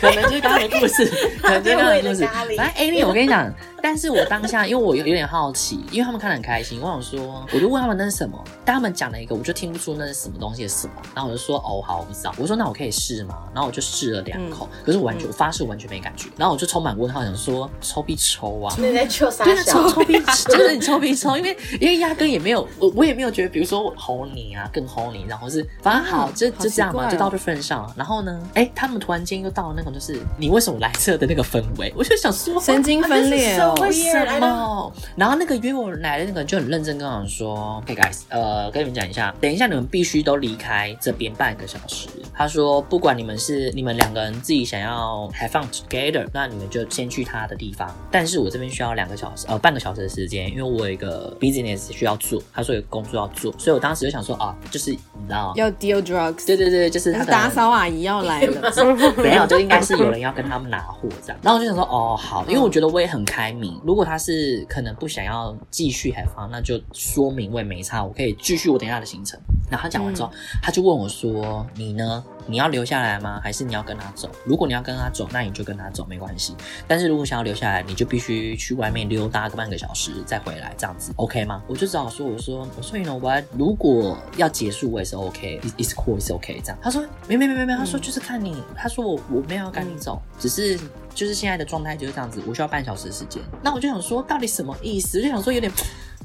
[0.00, 1.06] 可能就是刚才故事，
[1.40, 2.26] 可能就是刚刚的故事。
[2.56, 3.50] 反正 Amy，我跟你讲，
[3.82, 10.92] 但是我当下因为我有有点好奇，因为他们看得很开心，我想说，我就问他们那是什么，但他们讲了一个，我就听不出那是什么东西的什么。
[11.14, 12.34] 然后我就说，哦，好，我不知道。
[12.38, 13.14] 我说那我可以试。
[13.14, 13.36] 是吗？
[13.54, 16.28] 然后我就试了两口，嗯，可是我完全，嗯、我发誓我完全没感觉。
[16.36, 18.74] 然后我就充满问号，想说抽必抽啊！
[18.76, 19.44] 你在抽啥？
[19.62, 27.90] 抽抽必 就是 你抽必抽，因为因为压根也没有，我我也没有觉得，比如说我吼你啊，更吼你，然后是反正好，就就这样嘛，就到这份上。
[27.96, 34.92] 然后呢，哎，他们突然间又到了那种就是你为什么来这的那个氛围，我就想说神经分裂哦，为什么？
[35.16, 42.08] 然后那个约我来的那个人就很认真跟我说，Hey guys，呃，跟你们讲一下，等一下你们必须都离开这边半个小时。
[42.36, 47.94] 他说不管你们是你们两个人自己想要 have fun together，那你们就先去他的地方。
[48.10, 58.72] 但是我这边需要两个小时，呃，半个小时的时间，因为我有一个 business 需要做，他说有工作要做，所以我当时就想说啊，就是你知道要 deal drugs，对对对，就是他打扫阿姨要来了，
[59.16, 61.38] 没有，就应该是有人要跟他们拿货这样。
[61.42, 69.38] 然后我就想说哦好，因为我觉得我也很开明，如果他是可能不想要继续 have fun，那就说明我也没差，我可以继续我等一下的行程。
[69.70, 72.24] 然后他讲完之后，嗯，他就问我说：“你呢？
[72.46, 73.40] 你要留下来吗？
[73.42, 74.28] 还是你要跟他走？
[74.44, 76.54] 如果你要跟他走，那你就跟他走，没关系。
[76.86, 83.16] 但是如果想要留下来，你就必须去外面溜达个半个小时再回来，这样子 OK 吗？”我就只好说：“我说，我说，你呢？
[83.16, 86.60] 我如果要结束，我也是 OK，It's cool，It's OK。
[86.62, 90.78] 这样。”他说：“没没没没没。”他说：“就是看你。”他说：“我我没有要赶你走，只是
[91.14, 95.18] 就是现在的状态就是这样子，我需要半小时的时间。”那我就想说，到底什么意思？
[95.18, 95.72] 我就想说有点。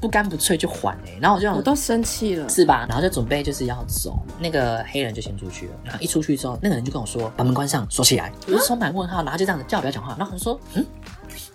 [0.00, 2.86] 不干不脆就还哎、欸，然后我就我都生气了，是吧？
[2.88, 5.74] 然后就准备就是要走，那个黑人就先出去了。
[5.84, 10.16] 然后一出去之后，那个人就跟我说：“把门关上，锁起来。”我就充满问号，然后就这样子叫我不要讲话。
[10.18, 10.86] 然后我就说：“嗯。”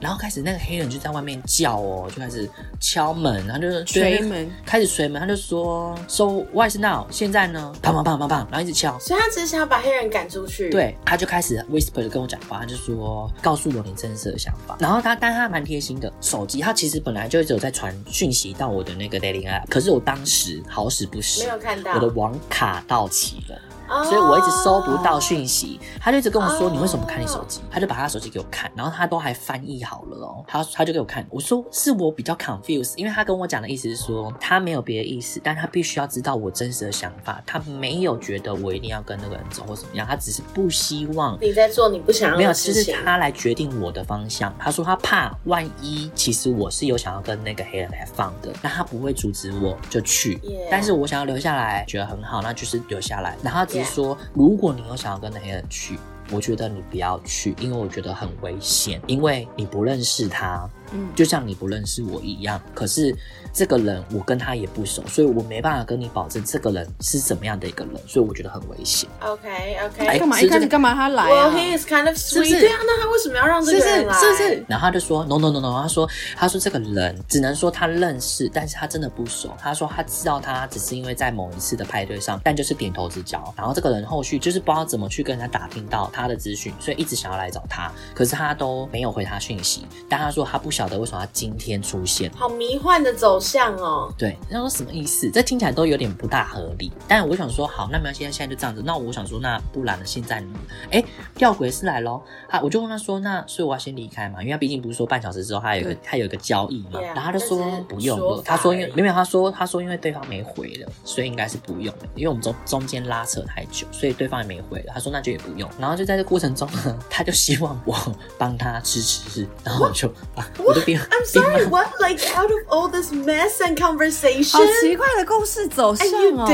[0.05, 2.47] 然后开始那个黑人就在外面叫哦，就开始
[2.79, 7.07] 敲门，然后就捶门，开始捶门，他就说：“So what is now？
[7.09, 8.99] 现在呢？”砰砰砰砰砰，然后一直敲。
[8.99, 10.69] 所以他只是想要把黑人赶出去。
[10.69, 23.59] 对，他就开始 whisper 的跟我讲话，他就说：“告诉我你真实的想法。”然后他，但他蛮贴心的，手机他其实本来就一直有在传讯息到我的那个 dating app，可是我当时好死不死没有看到，我的网卡到期了。
[24.03, 30.43] 所以我一直收不到讯息，他就一直跟我说：“你为什么不看你手机？”他就把他手机给我看，然后他都还翻译好了哦。
[30.47, 37.41] 他他就给我看，我说是我比较 confused，因为他跟我讲的意思是说他没有别的意思，但他必须要知道我真实的想法。
[37.45, 42.37] 他没有觉得我一定要跟那个人走或怎么样，他只是不希望你在做你不想要。
[42.37, 44.53] 没有，就是他来决定我的方向。
[44.59, 50.39] 他说他怕万一其实我是有想要跟那个黑人 have fun 的，那他不会阻止我就去。
[50.69, 53.35] 但是我想要留下来，觉得很好，那就是留下来。
[53.43, 54.55] 然后他只是说如。
[54.55, 55.99] 如果你有想要跟那些人去，
[56.31, 60.67] 我觉得你不要去，因为我觉得很危险，因为你不认识他。
[60.93, 63.13] 嗯，就像你不认识我一样，可是
[63.55, 69.09] 这个人我跟他也不熟，所以我没办法跟你保证这个人是怎么样的一个人，所以我觉得很危险。
[69.21, 72.59] OK OK，哎，干嘛一开始干嘛他来啊？Well, he is kind of sweet。
[72.59, 74.13] 对啊，那他为什么要让这个人来？
[74.13, 74.65] 是是是是。
[74.67, 79.49] 然后他就说 No No No No，他说他说这个人只能说他认识，但是他真的不熟。
[79.57, 83.41] 他说他知道他只是因为在某一次的派对上，但就是点头之交。
[83.55, 89.85] 然后这个人后续就是不知道怎么去跟人家打听到他的资讯，所以一直想要来找他，可是他都没有回他讯息。
[90.09, 94.11] 但他说他不晓得为什么他今天出现，好迷幻的走向哦。
[94.17, 95.29] 对，他说什么意思？
[95.29, 96.91] 这听起来都有点不大合理。
[97.07, 98.81] 但我想说，好，那没关系，现在就这样子。
[98.83, 100.05] 那我想说，那不然呢？
[100.05, 100.47] 现在呢？
[100.91, 101.03] 哎，
[101.35, 102.21] 吊诡是来喽。
[102.49, 104.41] 好，我就问他说，那所以我要先离开嘛？
[104.41, 106.99] 因为他毕竟不是说半小时之后他有一个他有一个交易嘛。
[106.99, 108.41] 然后他就说不用了。
[108.43, 112.03] 他说因为没有，他说他说因为对方没回了，所以应该是不用了。
[112.15, 114.91] 因为我们中中间拉扯太久，所以对方也没回了。
[114.93, 115.69] 他说那就也不用。
[115.79, 117.95] 然后就在这过程中呢， 他就希望我
[118.37, 120.45] 帮他吃吃，然后我就把。
[120.65, 121.87] 我就边 I'm sorry, what?
[121.99, 126.47] Like out of all this mess and conversation, 好奇怪的故事走向哦。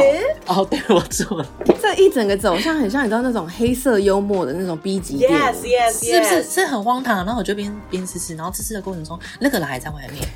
[0.48, 1.48] 哦，对我做了，
[1.82, 7.18] 这一整个走向很像你知道那种黑色幽默的那种 B 级电影 Yes, yes, 是不是是很荒唐？
[7.26, 10.28] 然后我就边边吃吃，然后吃吃的过程中，那个人还在外面，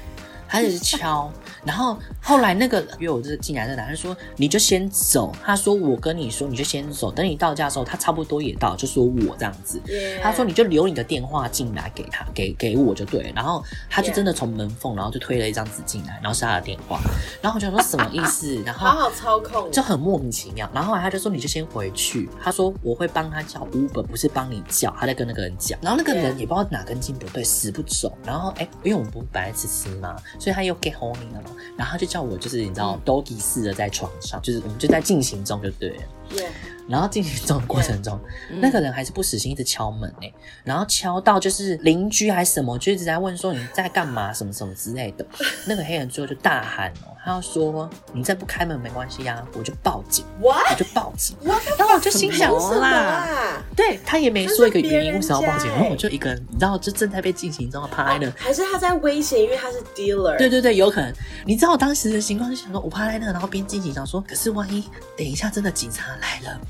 [0.55, 1.29] 他一直敲，
[1.65, 9.81] 然后后来那个约我这进来的男人说你就先走，他说我跟你说你就先走，等你到家的时候，他差不多也到，就说我这样子
[10.23, 17.01] 他说你就留你的电话进来给他，给给我就对了，然后他就真的从门缝，然后就推了一张纸进来，然后是他的电话，
[17.41, 18.55] 然后我就说什么意思？
[18.65, 20.69] 然后 好好操控，就很莫名其妙。
[20.73, 25.77] 然后后来他就说你就先回去，他说我会帮他叫 Uber，不是帮你叫，他在跟那个人讲。
[25.81, 28.15] 然后那个人也不知道哪根筋不对，死不走。
[28.23, 31.49] 然后哎，因为我们不是本来吃吃嘛，所以他又 get horny 了嘛。
[31.75, 36.03] 然后他就叫我就是你知道 doggy 似的在床上，就是我们就在进行中就对了。
[36.35, 36.45] Yeah.
[36.87, 38.19] 然后进行中的过程中，
[38.61, 40.31] 那个人还是不死心，一直敲门哎、
[40.63, 45.25] 然后敲到就是邻居还是什么，就一直在问说你在干嘛，什么什么之类的。
[45.65, 50.77] 那个黑人最后就大喊哦，他要说你再不开门没关系呀、啊，我就报警，我 What?
[50.77, 51.35] 就报警。
[51.43, 53.63] What the 然后我就心想什么啦啦？
[53.75, 58.31] 对他也没说一个原因为什么要报警，然后我就一个人，你知道，就正在被进行中的趴在那。
[58.37, 60.37] 还是他在威胁，因为他是 dealer。
[60.37, 61.11] 对对对，有可能。
[61.47, 66.61] 你知道我当时的情况就想说，我趴在那，然后边进行想说，可是万一等一下真的警察来了，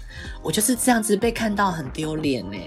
[0.41, 2.57] 我就是这样子被看到很丢脸呢。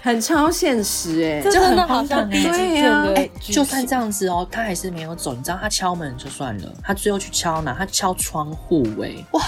[0.00, 5.34] 很超现实哎、这真的好像就很荒唐欸 B 级片对啊哎、的就算这样子哦，他还是没有走。
[5.34, 7.72] 你知道他敲门就算了，他最后去敲哪？
[7.72, 9.40] 他敲窗户哎，哇！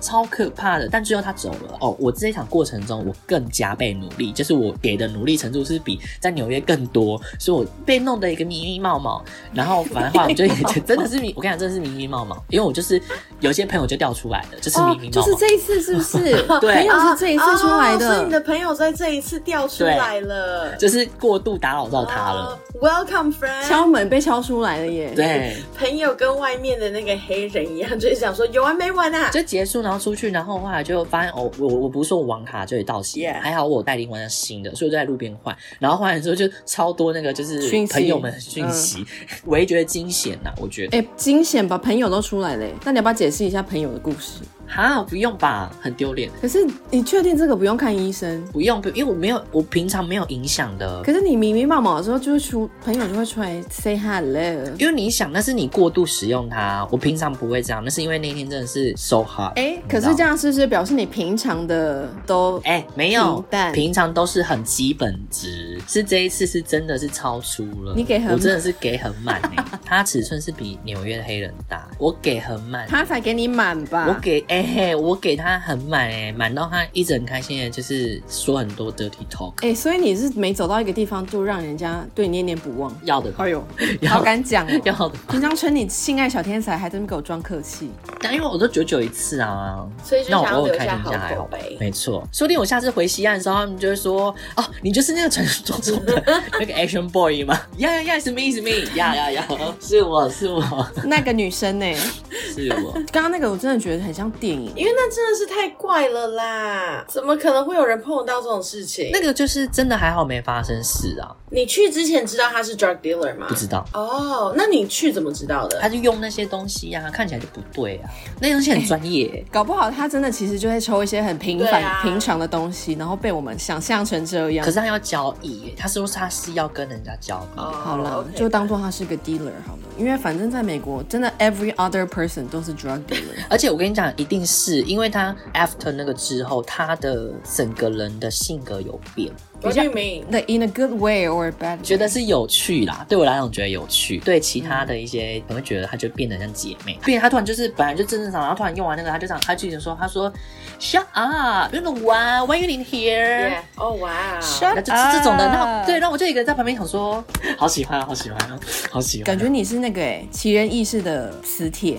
[0.00, 1.96] 超可怕的，但最后他走了哦。
[1.98, 9.24] 我这一场过程中，我更加倍努力，就是我给的努力程度是比在纽约更多，所以我被弄得一个迷迷冒冒。
[9.52, 10.54] 然后反正话我就也
[10.86, 13.00] 真的是迷， 我跟你讲，真的是迷迷冒冒，因为我就是
[13.40, 15.22] 有些朋友就掉出来了，就是迷迷冒冒。
[15.22, 16.42] 就是这一次是不是？
[16.60, 18.24] 对 朋友是这一次出来哦所以。
[18.24, 22.40] 你的朋友在这一次掉出来了，就是过度打扰到他了。
[22.40, 23.66] 哦 Welcome, friend。
[23.68, 29.30] 敲门被敲出来了耶！，对，朋友跟外面的那个黑人一样，就是想说有完没完啊？
[29.30, 35.56] 就结束，然后出去，然后后来就发现哦，我我不是说我网卡就得到期还好我带另外一张新的，所以我就在路边换。
[35.78, 39.02] 然后换完之后就超多那个就是讯朋友们的讯息，
[39.46, 42.74] 我也觉得惊险呐，我觉得哎、惊险吧，朋友都出来了耶。
[42.84, 44.42] 那你要不要解释一下朋友的故事？
[44.68, 48.44] 哈不用吧，很丢脸，可是你确定这个不用看医生？
[48.52, 51.02] 不用，不因为我没有，我平常没有影响的。
[51.02, 54.40] 可是你迷迷茫茫的时候，就会出朋友就会出来 say hello。
[54.78, 59.52] 因为你想，那是你过度使用它，我平常不会这样，那是因为那天真的是 so hot。
[59.56, 67.94] 哎、可是这样是不是表示你平常的都哎、没有平常都是很基本值，是这一次是真的是超出了。
[67.96, 74.06] 你给很我真的是给很满哎、 它尺寸是比纽约的黑人大，我给很满，他才给你满吧？
[74.08, 82.94] 我给哎、嘿，我给他很满哎，满到他一直很开心的，就是说很多 dirty talk，哎、所以你是每走到一个地方就让人家对你念念不忘。
[83.04, 83.62] 要的，哎呦，
[84.00, 84.80] 要好敢讲哦！
[84.84, 87.90] 要的，平常称你性爱小天才，还真给我装客气。
[88.20, 91.76] 但因为我都九九一次啊，所以就想要那我偶尔开留下好心一下还好口碑。
[91.80, 97.58] 没错，说不定我下次回西岸的时候，他们就会说，哦，你就是那个传说中的那个 action boy 吗？
[97.78, 99.46] 呀呀呀，是 me 是 me，呀呀呀，
[99.80, 100.88] 是我是我。
[101.04, 101.86] 那个女生呢、
[102.54, 104.72] 是我，刚刚那个我真的觉得很像电影。
[104.76, 107.04] 因为那真的是太怪了啦！
[107.08, 109.10] 怎么可能会有人碰到这种事情？
[109.12, 113.46] 那个就是真的还好没发生事啊，你去之前知道他是 drug dealer 吗？
[113.48, 113.84] 不知道。
[113.92, 115.78] 哦，那你去怎么知道的？
[115.80, 118.10] 他就用那些东西呀、啊，看起来就不对啊。
[118.40, 124.64] 那东西很专业、欸， 搞不好他真的其实就会抽一些很平凡、啊平常的东西，然后被我们想象成这样。
[124.64, 127.58] 可是他要交易、欸，他说他是要跟人家交易。
[127.58, 133.18] 哦好了就当做他是个 dealer 好了，因为反正在美国，真的 every other person 都是 drug dealer。
[133.50, 139.30] 而且我跟你讲，一定是因为他 after 那个之后，他的整个人的性格有变
[139.62, 141.82] ，What do you mean？Like in a good way or a bad？way？
[141.82, 143.04] 觉得是有趣啦。
[143.08, 144.18] 对我来讲，觉得有趣。
[144.18, 146.98] 对其他的一些，可能会觉得他就变得像姐妹。
[147.04, 150.32] 并且他突然就是本来就正正常，然后突然用完那个，他就这样，他就说，他说
[150.80, 152.46] Shut up，you know why?
[152.46, 153.62] Why you in here？Yeah.
[153.76, 157.24] 哦哇 Shut 那就是这种的，up 那对，那我就一个人在旁边想说，
[157.56, 158.58] 好喜欢啊，好喜欢啊，
[158.90, 159.26] 好喜欢啊。
[159.26, 161.98] 感觉你是那个哎、奇人异事的磁铁。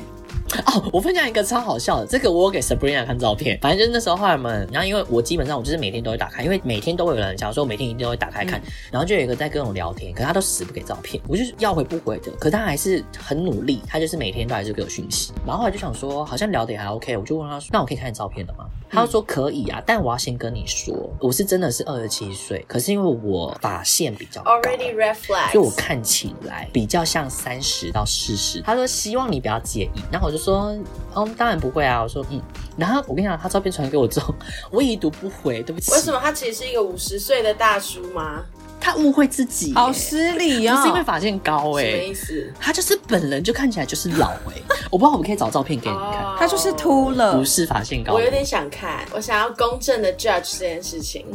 [0.66, 3.58] 哦，我分享一个超好笑的，这个我有给 Sabrina 看照片。
[3.62, 8.62] 反正就是那时候后来我们，然后因为我基本上我就是每天都会打开，因为每天都会有人讲，所以我每天一定都会打开看。
[8.92, 15.32] 然后就有一个在跟我聊天，可是他都死不给照片，我就是要回不回的，可他还是很努力，他就是每天都还是给我讯息。
[15.46, 18.66] 然后后来就想说，好像聊得也还 OK，我就问他说，那我可以看你照片了吗？
[18.90, 24.52] 他就说可以啊，但我要先跟你说，我是真的是二十七岁，可是因为我发线比较高。
[24.52, 25.16] ，already red。
[25.52, 28.62] 所以我看起来比较像三十到四十。
[28.62, 30.76] 他说希望你不要介意，然后我就说，
[31.14, 32.02] 哦，当然不会啊。
[32.02, 32.42] 我说嗯，
[32.78, 34.34] 然后我跟你讲，他照片传给我之后，
[34.72, 35.92] 我已读不回，对不起。
[35.92, 38.44] 为什么他其实是一个五十岁的大叔吗？
[38.80, 40.76] 他误会自己，好失礼啊！
[40.76, 42.54] 不是因为发线高哎，什么意思？
[42.60, 48.14] 他就是本人就看起来就是老哎， 我不知道我们可以找照片给你看，他就是秃了，不是发线高。
[48.14, 51.26] 我有点想看，我想要公正的 judge 这件事情。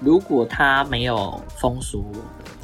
[0.00, 2.04] 如果他没有风俗。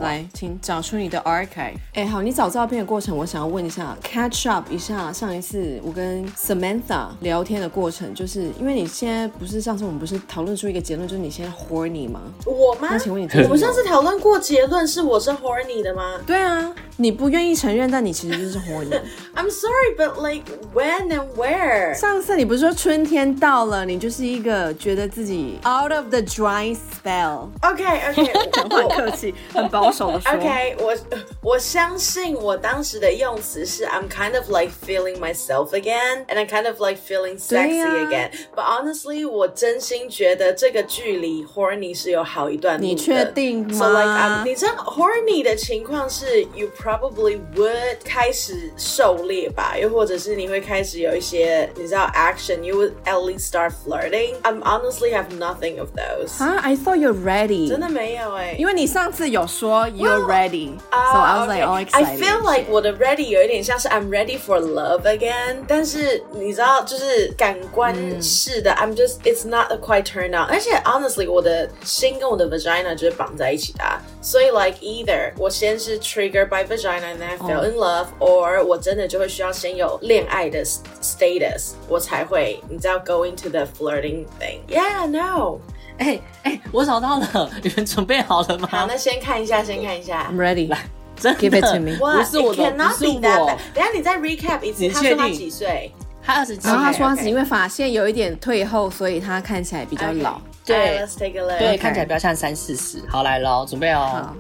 [0.01, 1.75] 来，请找出你的 archive。
[1.95, 12.21] 哎，好，你找照片的过程，我想要问一下，catch up 一下上一次我跟 Samantha 聊天的过程，就是因为你现在不是上次我们不是讨论出一个结论，就是你现在 horny 吗？
[12.47, 12.89] 我吗？
[12.91, 16.19] 那请问你， 我们上次讨论过结论是我是 horny 的吗？
[16.27, 19.01] 对啊，你不愿意承认，但你其实就是 horny。
[19.35, 21.95] I'm sorry, but like when and where？
[21.95, 27.49] 上次你不是说春天到了，你就是一个觉得自己 out of the dry spell。
[27.63, 28.33] OK OK，
[28.71, 30.32] 我很客气，很保守的说。
[30.32, 30.96] OK，我
[31.42, 38.32] 我相信我当时的用词是 I'm kind of like feeling myself again, and I'm kind of like feeling sexy again.
[38.56, 42.88] But honestly，我真心觉得这个距离 horny 是有好一段路的。
[42.88, 43.74] 你确定吗？
[43.78, 54.36] So like, um, 你知道 horny 的情况是 you probably would 开始狩猎吧，又或者是你会开始有一些你知道 action，you would at least start flirting.
[54.44, 56.38] I'm honestly have nothing of those.
[56.38, 56.60] Huh?
[56.62, 57.68] I thought you're ready.
[57.68, 61.62] 真的没有哎、欸，因为你上次有说 you're ready, well, so I was like okay.
[61.62, 62.08] all excited.
[62.08, 69.78] I feel like 我的 ready 有一点像是 I'm ready for love again，但是你知道就是感官式的、嗯、I'm just it's not a
[69.78, 77.28] quite turn on，而且 honestly 我的心跟我的 vagina 就是绑在一起的、啊，所以 like either 我先是 triggered by vagina and then
[77.28, 77.66] I fell、oh.
[77.66, 85.60] in love，or 我真的就会需要先有恋爱的 status，我才会你知道 go into the flirting thing。Yeah, no。
[85.99, 88.69] 哎、欸、哎、欸，我找到了，你们准备好了吗？
[88.71, 90.31] 好，那先看一下，先看一下。
[90.31, 90.79] I'm ready，来，
[91.17, 91.97] 真的，Give it to me。
[91.99, 93.59] 不是我的，不是我。
[93.75, 95.93] 等下你再 recap 一次，他说他几岁？
[96.23, 96.69] 他二十七。
[96.69, 100.37] 然后他说他是因为发线有一点退后，所以他看起来比较老。
[100.37, 100.41] Okay.
[100.67, 101.59] 对、right，Let's take a look。
[101.59, 103.03] 对看起来比较像三四十。
[103.09, 104.33] 好，来喽，准备哦。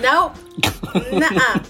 [0.00, 0.30] No，
[1.12, 1.62] 那啊，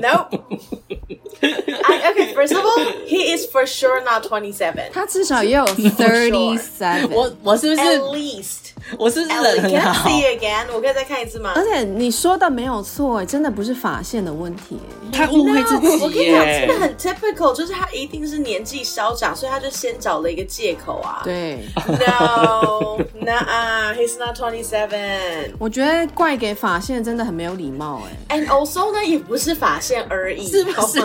[0.00, 4.90] No。I, okay, first of all, he is for sure not twenty seven.
[4.92, 7.08] 他至少也有 thirty seven。
[7.10, 8.61] 我我是不是 at least？
[8.97, 10.65] 我是不是人很好 Can I see again？
[10.73, 11.53] 我可以再看一次吗？
[11.55, 14.79] 而且你说的没有错，真的不是发线的问题。
[15.11, 15.87] 他误会自己。
[16.03, 21.21] 我跟你讲，真的很 typical，就是他一定是年纪稍长，所以他就先找了一个借口啊。
[21.23, 21.59] 对。
[21.87, 25.51] No, nah, he's not twenty seven。
[25.59, 28.37] 我觉得怪给发线真的很没有礼貌哎。
[28.39, 30.99] And also 呢，也不是发线而已，是不是？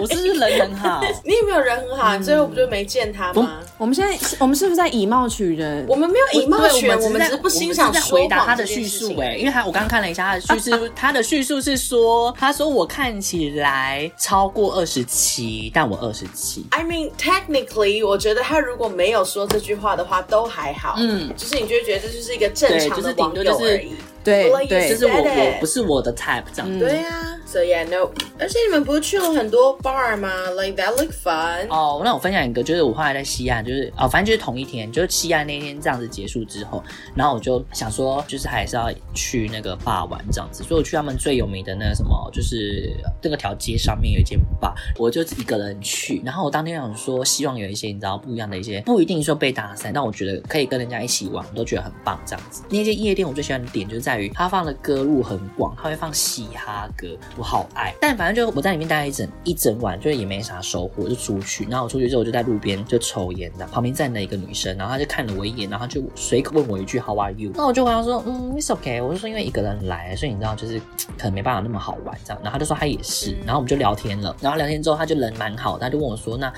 [0.00, 1.00] 我是不是人很好？
[1.24, 2.16] 你有没有人很好？
[2.16, 3.58] 嗯、最后不就没见他吗？
[3.76, 5.84] 我们现在，我们是不是在以貌取人？
[5.88, 7.92] 我们没有以貌取人，我们只是不欣赏。
[7.92, 16.64] 在回答他的叙述哎、欸，因为他我刚刚看了一下他的叙述， 他的叙述是说，他说我看起来超过二十七，但我二十七。
[16.70, 23.92] I mean technically，我觉得他如果没有说这句话的话都还好，嗯，就是你就会觉得这就是一个正常的网友而已。
[24.30, 26.70] 对对，就是我我不是我的 type 这样。
[26.70, 28.10] 嗯、对啊，So yeah no。
[28.38, 31.66] 而且你们不是去了很多 bar 吗？Like that look fun。
[31.68, 36.82] 哦、oh，那我分享一个，就是我后来在西岸，就是哦，反正就是同一天，就是西岸那天这样子结束之后，
[37.14, 46.22] 然后我就想说，就是还是要去那个 bar 玩这样子，所以我去他们最有名的那个什么，就是那个条街上面有一间 bar，我就一个人去。
[46.24, 52.62] 然后我当天想说，希望有一些你知道不一样的一些，不一定说被搭讪，但我觉得可以跟人家一起玩，我都觉得很棒这样子。
[52.70, 54.19] 那间夜店我最喜欢的点就是在。
[54.28, 57.94] 他放的歌路很广，他会放嘻哈歌，我好爱。
[58.00, 61.66] 但反正就我在里面待一整一整晚，就也没啥收获，就出去。
[61.70, 67.52] 然后我出去之后，我就在路边就抽烟的，旁边站了一个女生，然后她就看了我一眼，然后就随口问我一句 How are you？
[67.54, 69.02] 那我就回答说，嗯，It's okay。
[69.04, 70.78] 我就说因为一个人来，所以你知道就是
[71.18, 72.40] 可能没办法那么好玩这样。
[72.42, 74.34] 然后他就说他也是，然后我们就聊天了。
[74.40, 76.52] 然后聊天之后，他就人蛮好，他就问我说那。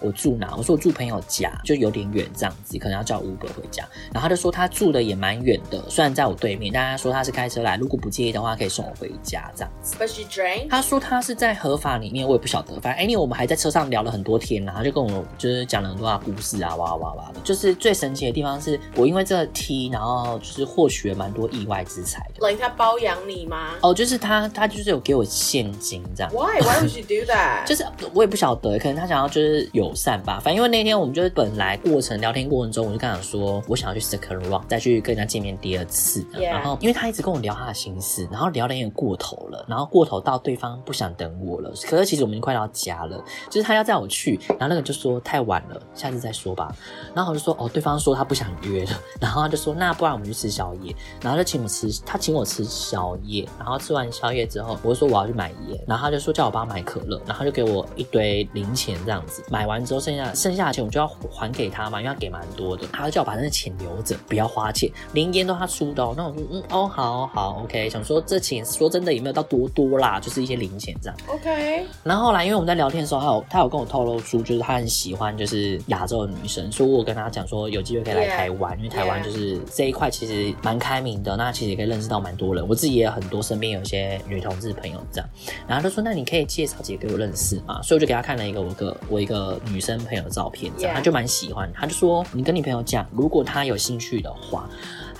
[0.00, 0.54] 我住哪？
[0.56, 3.84] 我说我住朋友家，就有点远，这样子可能要叫 Uber 回家。
[4.12, 9.96] 然后他就说他住的也蛮远的，虽然在我对面，但他说他是开车来，如果不介意的话，可以送我回家这样子。
[9.98, 10.68] But she drank?
[10.68, 12.78] 他说他是在合法里面，我也不晓得。
[12.80, 17.40] 反正 anyway 我们还在车上聊了很多天，然后就跟我就是讲了很多他故事啊，哇哇哇的。
[17.42, 22.46] 就是最神奇的地方是我因为这个 T，然后就是获取了蛮多意外之财的。
[22.46, 23.74] Like 他包养你吗？
[23.82, 26.32] 哦，就是他他就是有给我现金这样。
[26.32, 26.60] Why?
[26.60, 27.64] Why would you do that?
[27.66, 30.38] 就是我也不晓得，可能他想要就是友善吧。
[30.38, 30.66] 反正因为。
[30.76, 36.26] 那天我们就是本来过程聊天过程中，我就跟他说，我想要去 second round，再去跟人家见面第二次。
[36.32, 41.72] 然后因为他一直跟我聊他的心思，然后聊的有点过头了，然后过头到对方不想等我了。
[41.88, 46.76] 可是其实我们已经快到家了，就是他要载我去，然后那个就说太晚了，下次再说吧。
[47.14, 48.90] 然后我就说哦，对方说他不想约了，
[49.20, 59.75] 然后他就说那不然我们去吃宵夜，然后就请我吃，他请我吃宵夜，然后吃完宵夜之后，我就说我要去买烟，然后他就说叫我帮他买可乐，然后就给我一堆零钱这样子，买完。
[59.76, 66.14] 完之后，剩下剩下的钱我就要还给他嘛，因为他给蛮多的，他就叫我把那个钱留着，不要花钱，连烟都他出的哦。
[66.16, 71.18] 那我说嗯哦好好 OK，想说这钱说真的也没有到多多啦，就是一些零钱这样。
[71.28, 71.84] OK。
[72.02, 82.66] 然后后来因为我们在聊天的时候，他有他有跟我透露出，就是他很喜欢就是亚洲的女生，所以我跟他讲说有机会可以来台湾因为台湾就是这一块其实蛮开明的，那其实也可以认识到蛮多人。
[82.66, 85.28] 我自己也有很多身边有一些女同志朋友这样，
[85.66, 94.68] 然后他说那你可以介绍几个给我认识嘛，所以我就给他看了一个我个我一个女生朋友的照片，这样.他就蛮喜欢，他就说你跟你朋友讲，如果他有兴趣的话。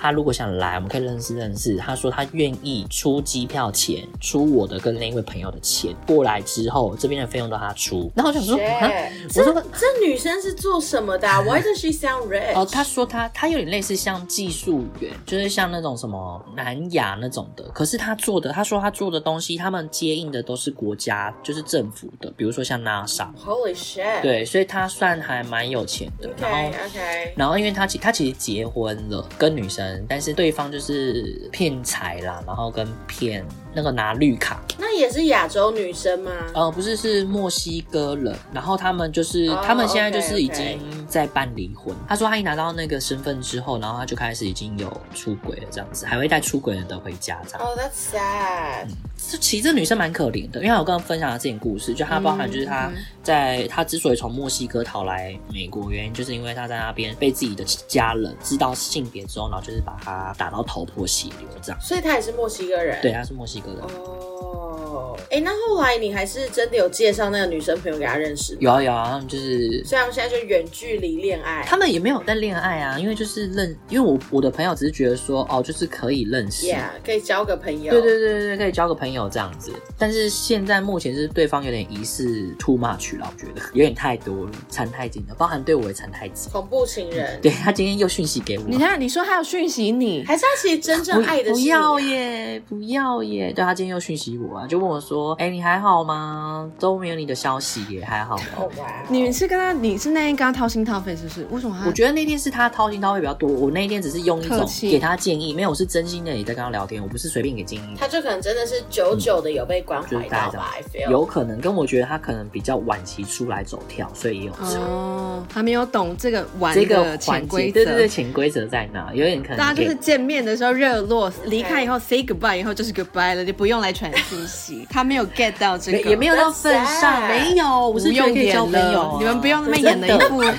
[0.07, 1.77] 他如果想来，我们可以认识认识。
[1.79, 5.93] 他说他愿意出机票钱，出我的跟另一位朋友的钱。
[6.07, 8.09] 过来之后，这边的费用都他出。
[8.15, 12.55] 然后我想说，我说这女生是做什么的啊？Why does she sound rich？
[12.55, 17.65] 哦，他说他他有点类似像技术员，就是像那种什么南亚那种的。
[17.75, 23.27] 可是他做的，他说他做的东西，他们接应的都是国家，就是政府的，比如说像 NASA。
[23.45, 24.23] Holy shit！
[24.23, 26.29] 对，所以他算还蛮有钱的。
[26.29, 27.33] Okay, 然后，okay.
[27.35, 29.96] 然后因为他其他其实结婚了，跟女生。
[30.09, 33.45] 但是对方就是骗财啦，然后跟骗
[33.77, 36.31] 那个拿绿卡，那也是亚洲女生吗？
[36.55, 38.35] 呃，不是，是墨西哥人。
[38.55, 41.95] 然后他们就是，oh, 他们现在就是已经在办离婚。
[42.09, 47.69] 他说他一拿到那个身份之后，然后他就开始已经有出轨了，这样子，还会带出轨人的回家，这样。
[47.69, 48.87] Oh, that's sad.
[48.87, 48.97] 嗯
[49.41, 61.81] 其实这女生蛮可怜的，因为我刚刚分享了这件故事，就她包含就是她在她之所以从墨西哥逃来美国，原因就是因为她在那边被自己的家人知道性别之后，然后就是把她打到头破血流这样。
[61.81, 63.01] 所以她也是墨西哥人。
[63.03, 63.83] 对，她是墨西哥人。
[63.83, 68.57] 哦，哎，那后来你还是真的有介绍那个女生朋友给他认识？
[68.61, 71.65] 有啊有啊，他们就是，所以他们现在就远距离恋爱。
[71.67, 77.91] 他们也没有在恋爱啊，因为就是认，因为我我的朋友只是觉得说，哦，就是可以认识，yeah, 可以交个朋友。
[77.91, 79.17] 对对对对对，可以交个朋友。
[79.17, 86.53] 有这样子，但是现在目前是对方有点疑似 too much 了，我觉得 有点太多了，缠太紧了，包含对我也缠太紧。
[86.53, 88.65] 恐怖情人，对，他今天又讯息给我。
[88.69, 93.53] 你看，你说他有讯息你，还是他其实真正爱的是你、啊、不，不要耶，不要耶。
[93.57, 96.71] 对，他今天又讯息我啊，就问我说：“哎、欸，你还好吗？
[96.79, 98.71] 都没有你的消息耶，还好吗？” oh.
[99.09, 101.47] 你是跟他，你是那天跟他掏心掏肺，是不是？
[101.51, 101.83] 为什么？
[101.87, 107.97] 我觉得那天是他掏心掏肺比较多，我那一天只是用一种给他建议，没有，我是真心的也在跟他聊天，我不是随便给建议。
[107.99, 109.87] 他就可能真的是久久的有被。
[109.87, 110.75] 关怀到吧，
[111.09, 119.15] 有可能跟我觉得他可能比较晚期出来走跳，所以也有哦，还没有懂这个玩这个潜规则，对对对，潜规则在哪？
[119.15, 124.87] 有点可能大家就是见面的时候热络，离开以后 say goodbye 以后就是 goodbye 了，就不用来传信息。
[124.91, 130.43] 他没有 get 到这个，也没有到份上，没有，我是用点了，你们不用那么演的一副。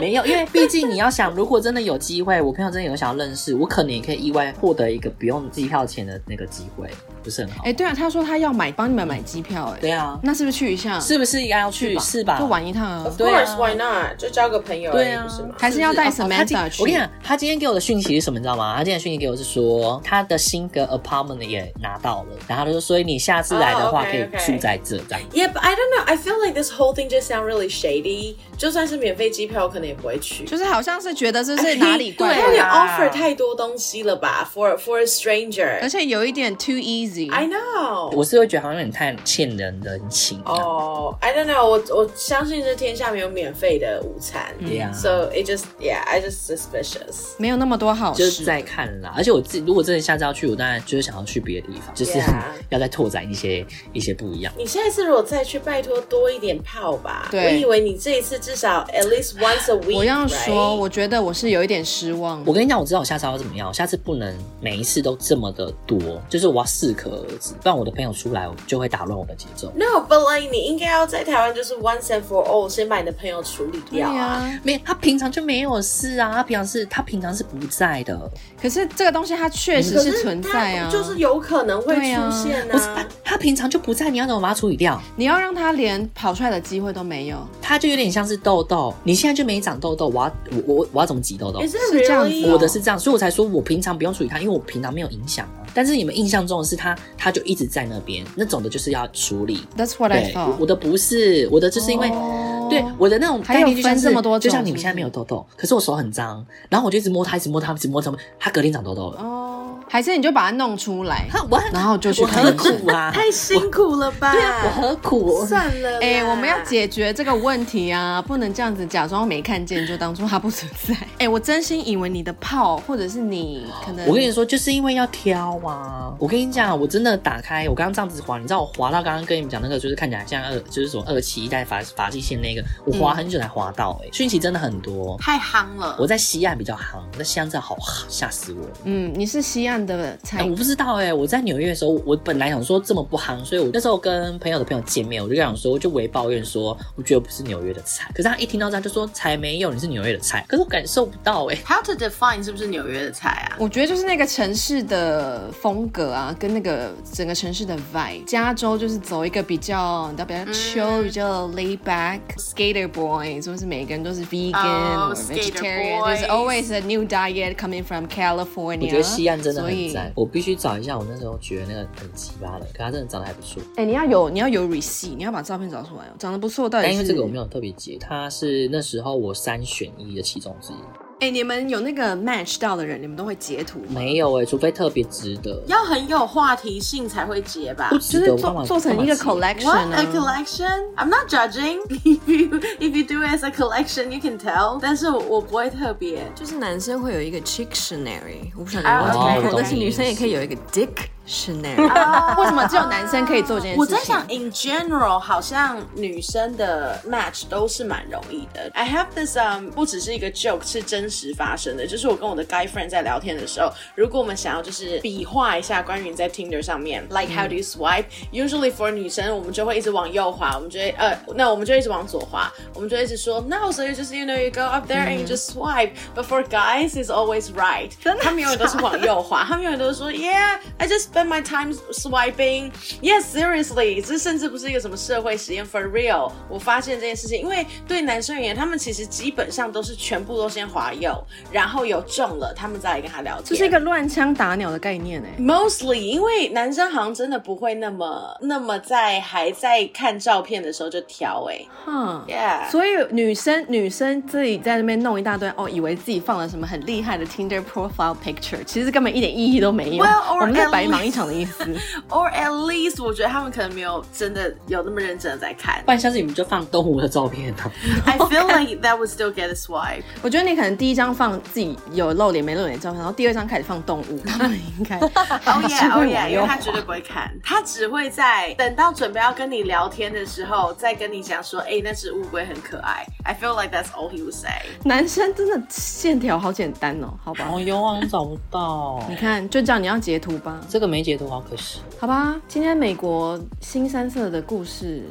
[0.00, 6.88] 没有，因为毕竟你要想，如果真的有机会，我朋友真的有想要认识，我可能也可以意外获得一个不用机票钱的那个机会，
[7.22, 7.62] 不是很好？
[7.64, 10.98] 哎、欸，对啊，他说他要买帮你们买机票、欸，哎，对啊，那是不是去一下？
[11.00, 11.98] 是不是应该要去？
[11.98, 12.38] 是吧？
[12.38, 14.18] 就玩一趟啊？Of course, why not？
[14.18, 15.54] 就交个朋友，对啊，是吗？
[15.58, 16.82] 还是要带 Samantha 去？
[16.82, 18.38] 我跟你讲，他今天给我的讯息是什么？
[18.38, 18.74] 你知道吗？
[18.76, 25.20] 他今天讯息给我是说，他的新的 apartment 也拿到了，然后他说，所以你下次来的话可以住在这，这样。
[25.32, 26.04] Yeah, but I don't know.
[26.06, 28.34] I feel like this whole thing just sound really shady.
[28.56, 30.44] 就算是免费机票，我可能也不会去。
[30.44, 37.11] 就是好像是觉得这是哪里怪， 对啊，offer 太多东西了吧？For for a stranger，而且有一点 too easy。
[37.30, 40.40] I know，我是会觉得好像有点太欠人人情。
[40.44, 44.54] 哦、oh,，I don't know，我我相信这天下没有免费的午餐。
[44.60, 47.34] Yeah，so、嗯 it just yeah，I just suspicious。
[47.38, 49.12] 没有那么多好事，就是在看啦。
[49.16, 52.42] 而且我自己如果真的下次要去，我当然就是想要去别的地方，就是、yeah.
[52.70, 54.52] 要再拓展一些一些不一样。
[54.56, 57.28] 你下一次如果再去，拜托多一点泡吧。
[57.30, 59.32] 对，我以为你这一次至少 at least。
[59.32, 60.74] Once a week, 我要说，right?
[60.76, 62.42] 我觉得我是有一点失望。
[62.44, 65.98] 我跟你讲，我知道我下次要怎么样，我下次不能每一次都这么的多，
[66.28, 69.72] 就是我要适可而止，不然我的朋友出来，我就会打乱我的节奏。
[69.76, 74.16] Like 你应该要在台湾就是 once and for all，先把你的朋友处理掉啊。
[74.16, 78.30] 啊没，他平常就没有事啊，他平常是，他平常是不在的。
[78.60, 82.66] 可是这个东西它确实是存在啊，就是有可能会出现啊。
[82.70, 85.00] 不是他，他平常就不在，你要怎么把它处理掉？
[85.16, 89.22] 你要让他连跑出来的机会都没有，他就有点像是痘痘，你。
[89.22, 91.60] 现在就没长痘痘，我要我我我要怎么挤痘痘？
[91.62, 95.61] 是这样子，我的是这样，所以我才说我平常不用处理它，因为我平常没有影响啊。
[95.74, 99.60] 但是你们印象中的是他，他就一直在那边，那种的就是要处理。
[99.76, 100.56] That's what I thought。
[100.58, 109.20] 我的不是，我的就是因为，oh, 对我的那种概念就像是，这么多就像你们现在没有痘痘，可是我手很脏，然后我就一直摸它，一直摸它，一直摸它，它隔天长痘痘了。
[109.20, 109.61] 哦、oh,，
[109.92, 111.28] 还是你就把它弄出来，
[111.70, 113.10] 然后就去何苦啊？
[113.12, 114.32] 太辛苦了吧？
[114.32, 115.44] 对啊，我何苦？
[115.44, 120.94] 算了，哎、欸，我们要解决这个问题啊，不能这样子假装没看见就当做它不存在。
[121.20, 124.06] 哎、欸，我真心以为你的炮，或者是你可能……
[124.06, 126.10] 我跟你说，就是因为要挑啊。
[126.18, 135.94] 我跟你讲，我真的打开，我刚刚这样子滑，你知道我滑到刚刚跟你们讲那个，就是看起来像二，就是什么二期一代发发际线那个，我滑很久才滑到、欸，哎、嗯，讯息真的很多，太夯了。
[135.98, 138.66] 我在西岸比较夯，在西岸真的好夯吓死我。
[138.84, 140.48] 嗯，你是西岸的菜、欸？
[140.48, 148.10] 我不知道哎、欸，我在纽约的时候，我本来想说这么不夯，所以我那时候跟朋友的朋友见面，我就想说，就微抱怨说，我觉得不是纽约的菜。
[148.14, 150.44] 可是他一听到这样就说，才没有，你是纽约的菜。
[150.48, 151.62] 可是我感受不到哎、欸。
[151.64, 153.56] How to define 是不是纽约的菜啊？
[153.58, 158.24] 我觉得就是那个城市的风格啊，跟那个整个城市的 vibe。
[158.24, 166.10] 加州就是走一个比较，你知道比较 chill、嗯、比较 laid back skater boy，是不是每个人都是 vegan、oh, vegetarian？
[166.10, 168.86] 就是 always a new diet coming from California。
[168.86, 173.62] 我觉得西岸真的很赞，我必须找一下我那时候觉得那个很奇葩的，可他真的长得还不错。
[173.76, 176.88] 哎、欸，你要有你要有 receipt，你要把照片找出来哦，长得不错，到底是？
[176.88, 180.76] 但因为这个我没有特别截，他是那时候我三选一的其中之一。
[181.22, 183.84] 哎、欸，你们有那个 match 到的人，你们都会截图吗？
[183.90, 187.90] 没有哎、欸，除非特别值得，要很有话题性才会截吧。
[187.90, 189.86] 不值得就是做做成一个 collection 啊。
[189.86, 190.66] What a collection?
[190.96, 191.78] I'm not judging.
[191.88, 194.80] If you if you do it as a collection, you can tell.
[194.82, 200.88] 但是我我不会特别，就是男生会有一个 dictionary，我不晓得有没有听过，但是女生也可以有一个 dick。
[201.26, 203.80] Chanel，、uh, 为什么只有男生可以做这件事情？
[203.80, 208.68] 我在想，in general，好像女生的 match 都是蛮容易的。
[208.74, 211.86] I have this um，不只是一个 joke，是真实发生的。
[211.86, 224.42] 就是我跟我的 guy friend 在聊天的时候，如果我们想要就是比划一下关于你在 Tinder 上面，like how do you swipe？Usually、嗯、for 女生，我们就会一直往右滑，我们就会呃，那我们就一直往左滑，我们就一直说 no，so you just you know
[224.42, 226.14] you go up there and you just swipe、嗯。
[226.16, 232.70] But for guys is always right，他们永远都是往右滑，他们永远都是说 yeah，I just spend my time swiping.
[233.00, 235.64] Yes, seriously，这甚至不是一个什么社会实验。
[235.64, 241.12] For real，我发现这件事情，因为对男生而言，他们其实基本上都是全部都先滑右，
[241.50, 243.44] 然后有中了，他们再来跟他聊天。
[243.44, 245.40] 这是一个乱枪打鸟的概念哎。
[245.40, 251.64] Mostly，因为男生好像真的不会那么那么在还在看照片的时候就调哎。
[251.84, 252.70] 哼 Yeah。
[252.70, 260.04] 所以女生女生自己在那边弄一大堆哦，以为自己放了什么很厉害的 Tinder profile picture，其实根本一点意义都没有。
[260.04, 261.64] Well, 我们在白忙一场的意思。
[262.08, 265.82] Or at least，我觉得他们可能没有真的有那么认真的在看。
[265.84, 267.72] 不然下次你们就放动物的照片呢
[268.06, 270.02] ？I feel like that would still get a swipe。
[270.22, 274.98] 我觉得你可能第一张放自己有露脸没露脸的照片，然后第二张开始放动物，他们应该。
[275.44, 283.04] Oh yeah, oh yeah，因为他绝对不会看，他只会在等到准备要跟你聊天的时候，再跟你讲说，哎、欸，那只乌龟很可爱。
[283.24, 284.50] I feel like that's all he would say。
[284.84, 287.48] 男生真的线条好简单哦，好吧？
[287.52, 289.04] 我有啊，找不到。
[289.08, 290.60] 你看，就这样，你要截图吧。
[290.68, 291.26] 这个没解读。
[291.26, 295.02] 好可惜，好吧，今天美国新三色的故事。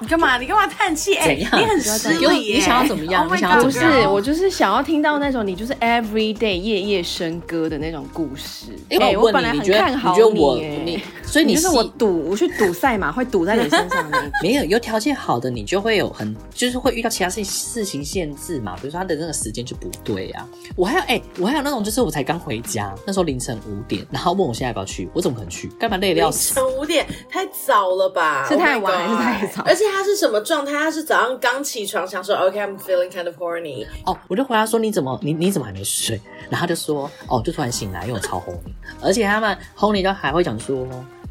[0.00, 0.38] 你干嘛？
[0.38, 1.16] 你干嘛叹气？
[1.16, 2.54] 哎、欸，你很失礼。
[2.54, 8.66] 你想要怎么样？Oh、你想要不是，我就是想要听到那种你就是 every day 夜夜笙歌的那种故事。
[8.88, 14.30] 因为，我本来很看好你，你，你，所以你，你就是我赌，我去赌赛马会赌在你身上的。
[14.42, 18.76] 没有，有条件好的你就会有很，就是会遇到其他事情事情限制嘛。
[18.76, 20.46] 比如说他的那个时间就不对啊。
[20.76, 25.68] 我还有哎、欸，我还有那种就是我才刚回家，那时候凌晨五点，然后问我现在要不要去，我怎么可能去？
[25.78, 26.54] 干嘛累得要死？
[26.60, 28.46] 凌晨五点太早了吧？
[28.48, 29.62] 是太晚还是太早？
[29.64, 30.72] 而且他是什么状态？
[30.72, 33.86] 他是早上刚起床，想说 OK，I'm、feeling kind of horny。
[34.04, 36.20] 哦，我就回答说你怎么你你怎么还没睡？
[36.48, 38.72] 然后他就说哦，就突然醒来，因为我超 horny。
[39.02, 40.86] 而且他们 horny 都还会讲说。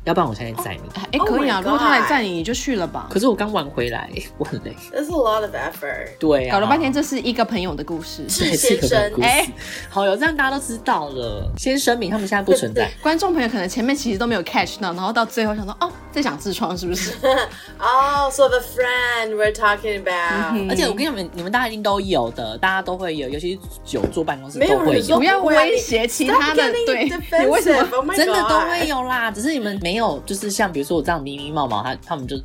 [0.08, 0.90] 要不然我现在载你。
[0.96, 3.08] 哎、欸，可以啊，oh、如果他来载你，你就去了吧。
[3.10, 4.74] 可是我刚晚回来，我很累。
[4.94, 6.18] That's a lot of effort。
[6.18, 8.24] 对啊，搞了半天， 这是一个朋友的故事。
[8.30, 9.54] 是先生，哎、欸，
[9.90, 11.52] 好哟，这样大家都知道了。
[11.58, 12.90] 先声明，他们现在不存在。
[13.04, 17.12] 观众朋友可能前面其实都没有 catch 到，然后到最后想说，哦，在讲痔疮是不是？
[17.78, 20.70] 哦、oh,，so the friend we're talking about、嗯。
[20.70, 25.18] 而且我跟你们，你们大家一定都有的，大家都会有，尤其是久坐办公室都会有。
[25.18, 27.10] 不要威胁其他的，对，
[27.42, 29.30] 你为什么、oh、真的都会有啦？
[29.32, 30.72] 只是你们没有，就是像。
[30.78, 32.36] 比如说我这样迷迷毛毛，他他们就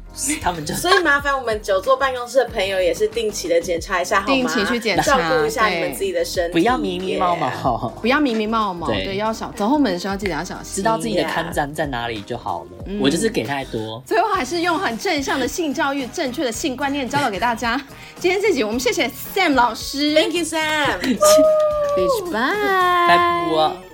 [0.41, 4.33] 他们就， 所以麻烦我们久坐办公室的朋友也是定期的检查一下好吗？
[4.33, 12.71] 定期去检查，照顾一下你们自己的身体，不要迷迷毛毛不要迷迷毛毛，对，要小走后门的时候记得要小心，知道自己的看站在哪里就好了。
[12.87, 13.01] Yeah.
[13.01, 17.79] 我就是给太多，最后还是用很正向的性教育、正确的性观念教导给大家。
[18.19, 23.92] 今天这集我们谢谢 Sam 老师，Thank you Sam，Beach Bye，拜拜。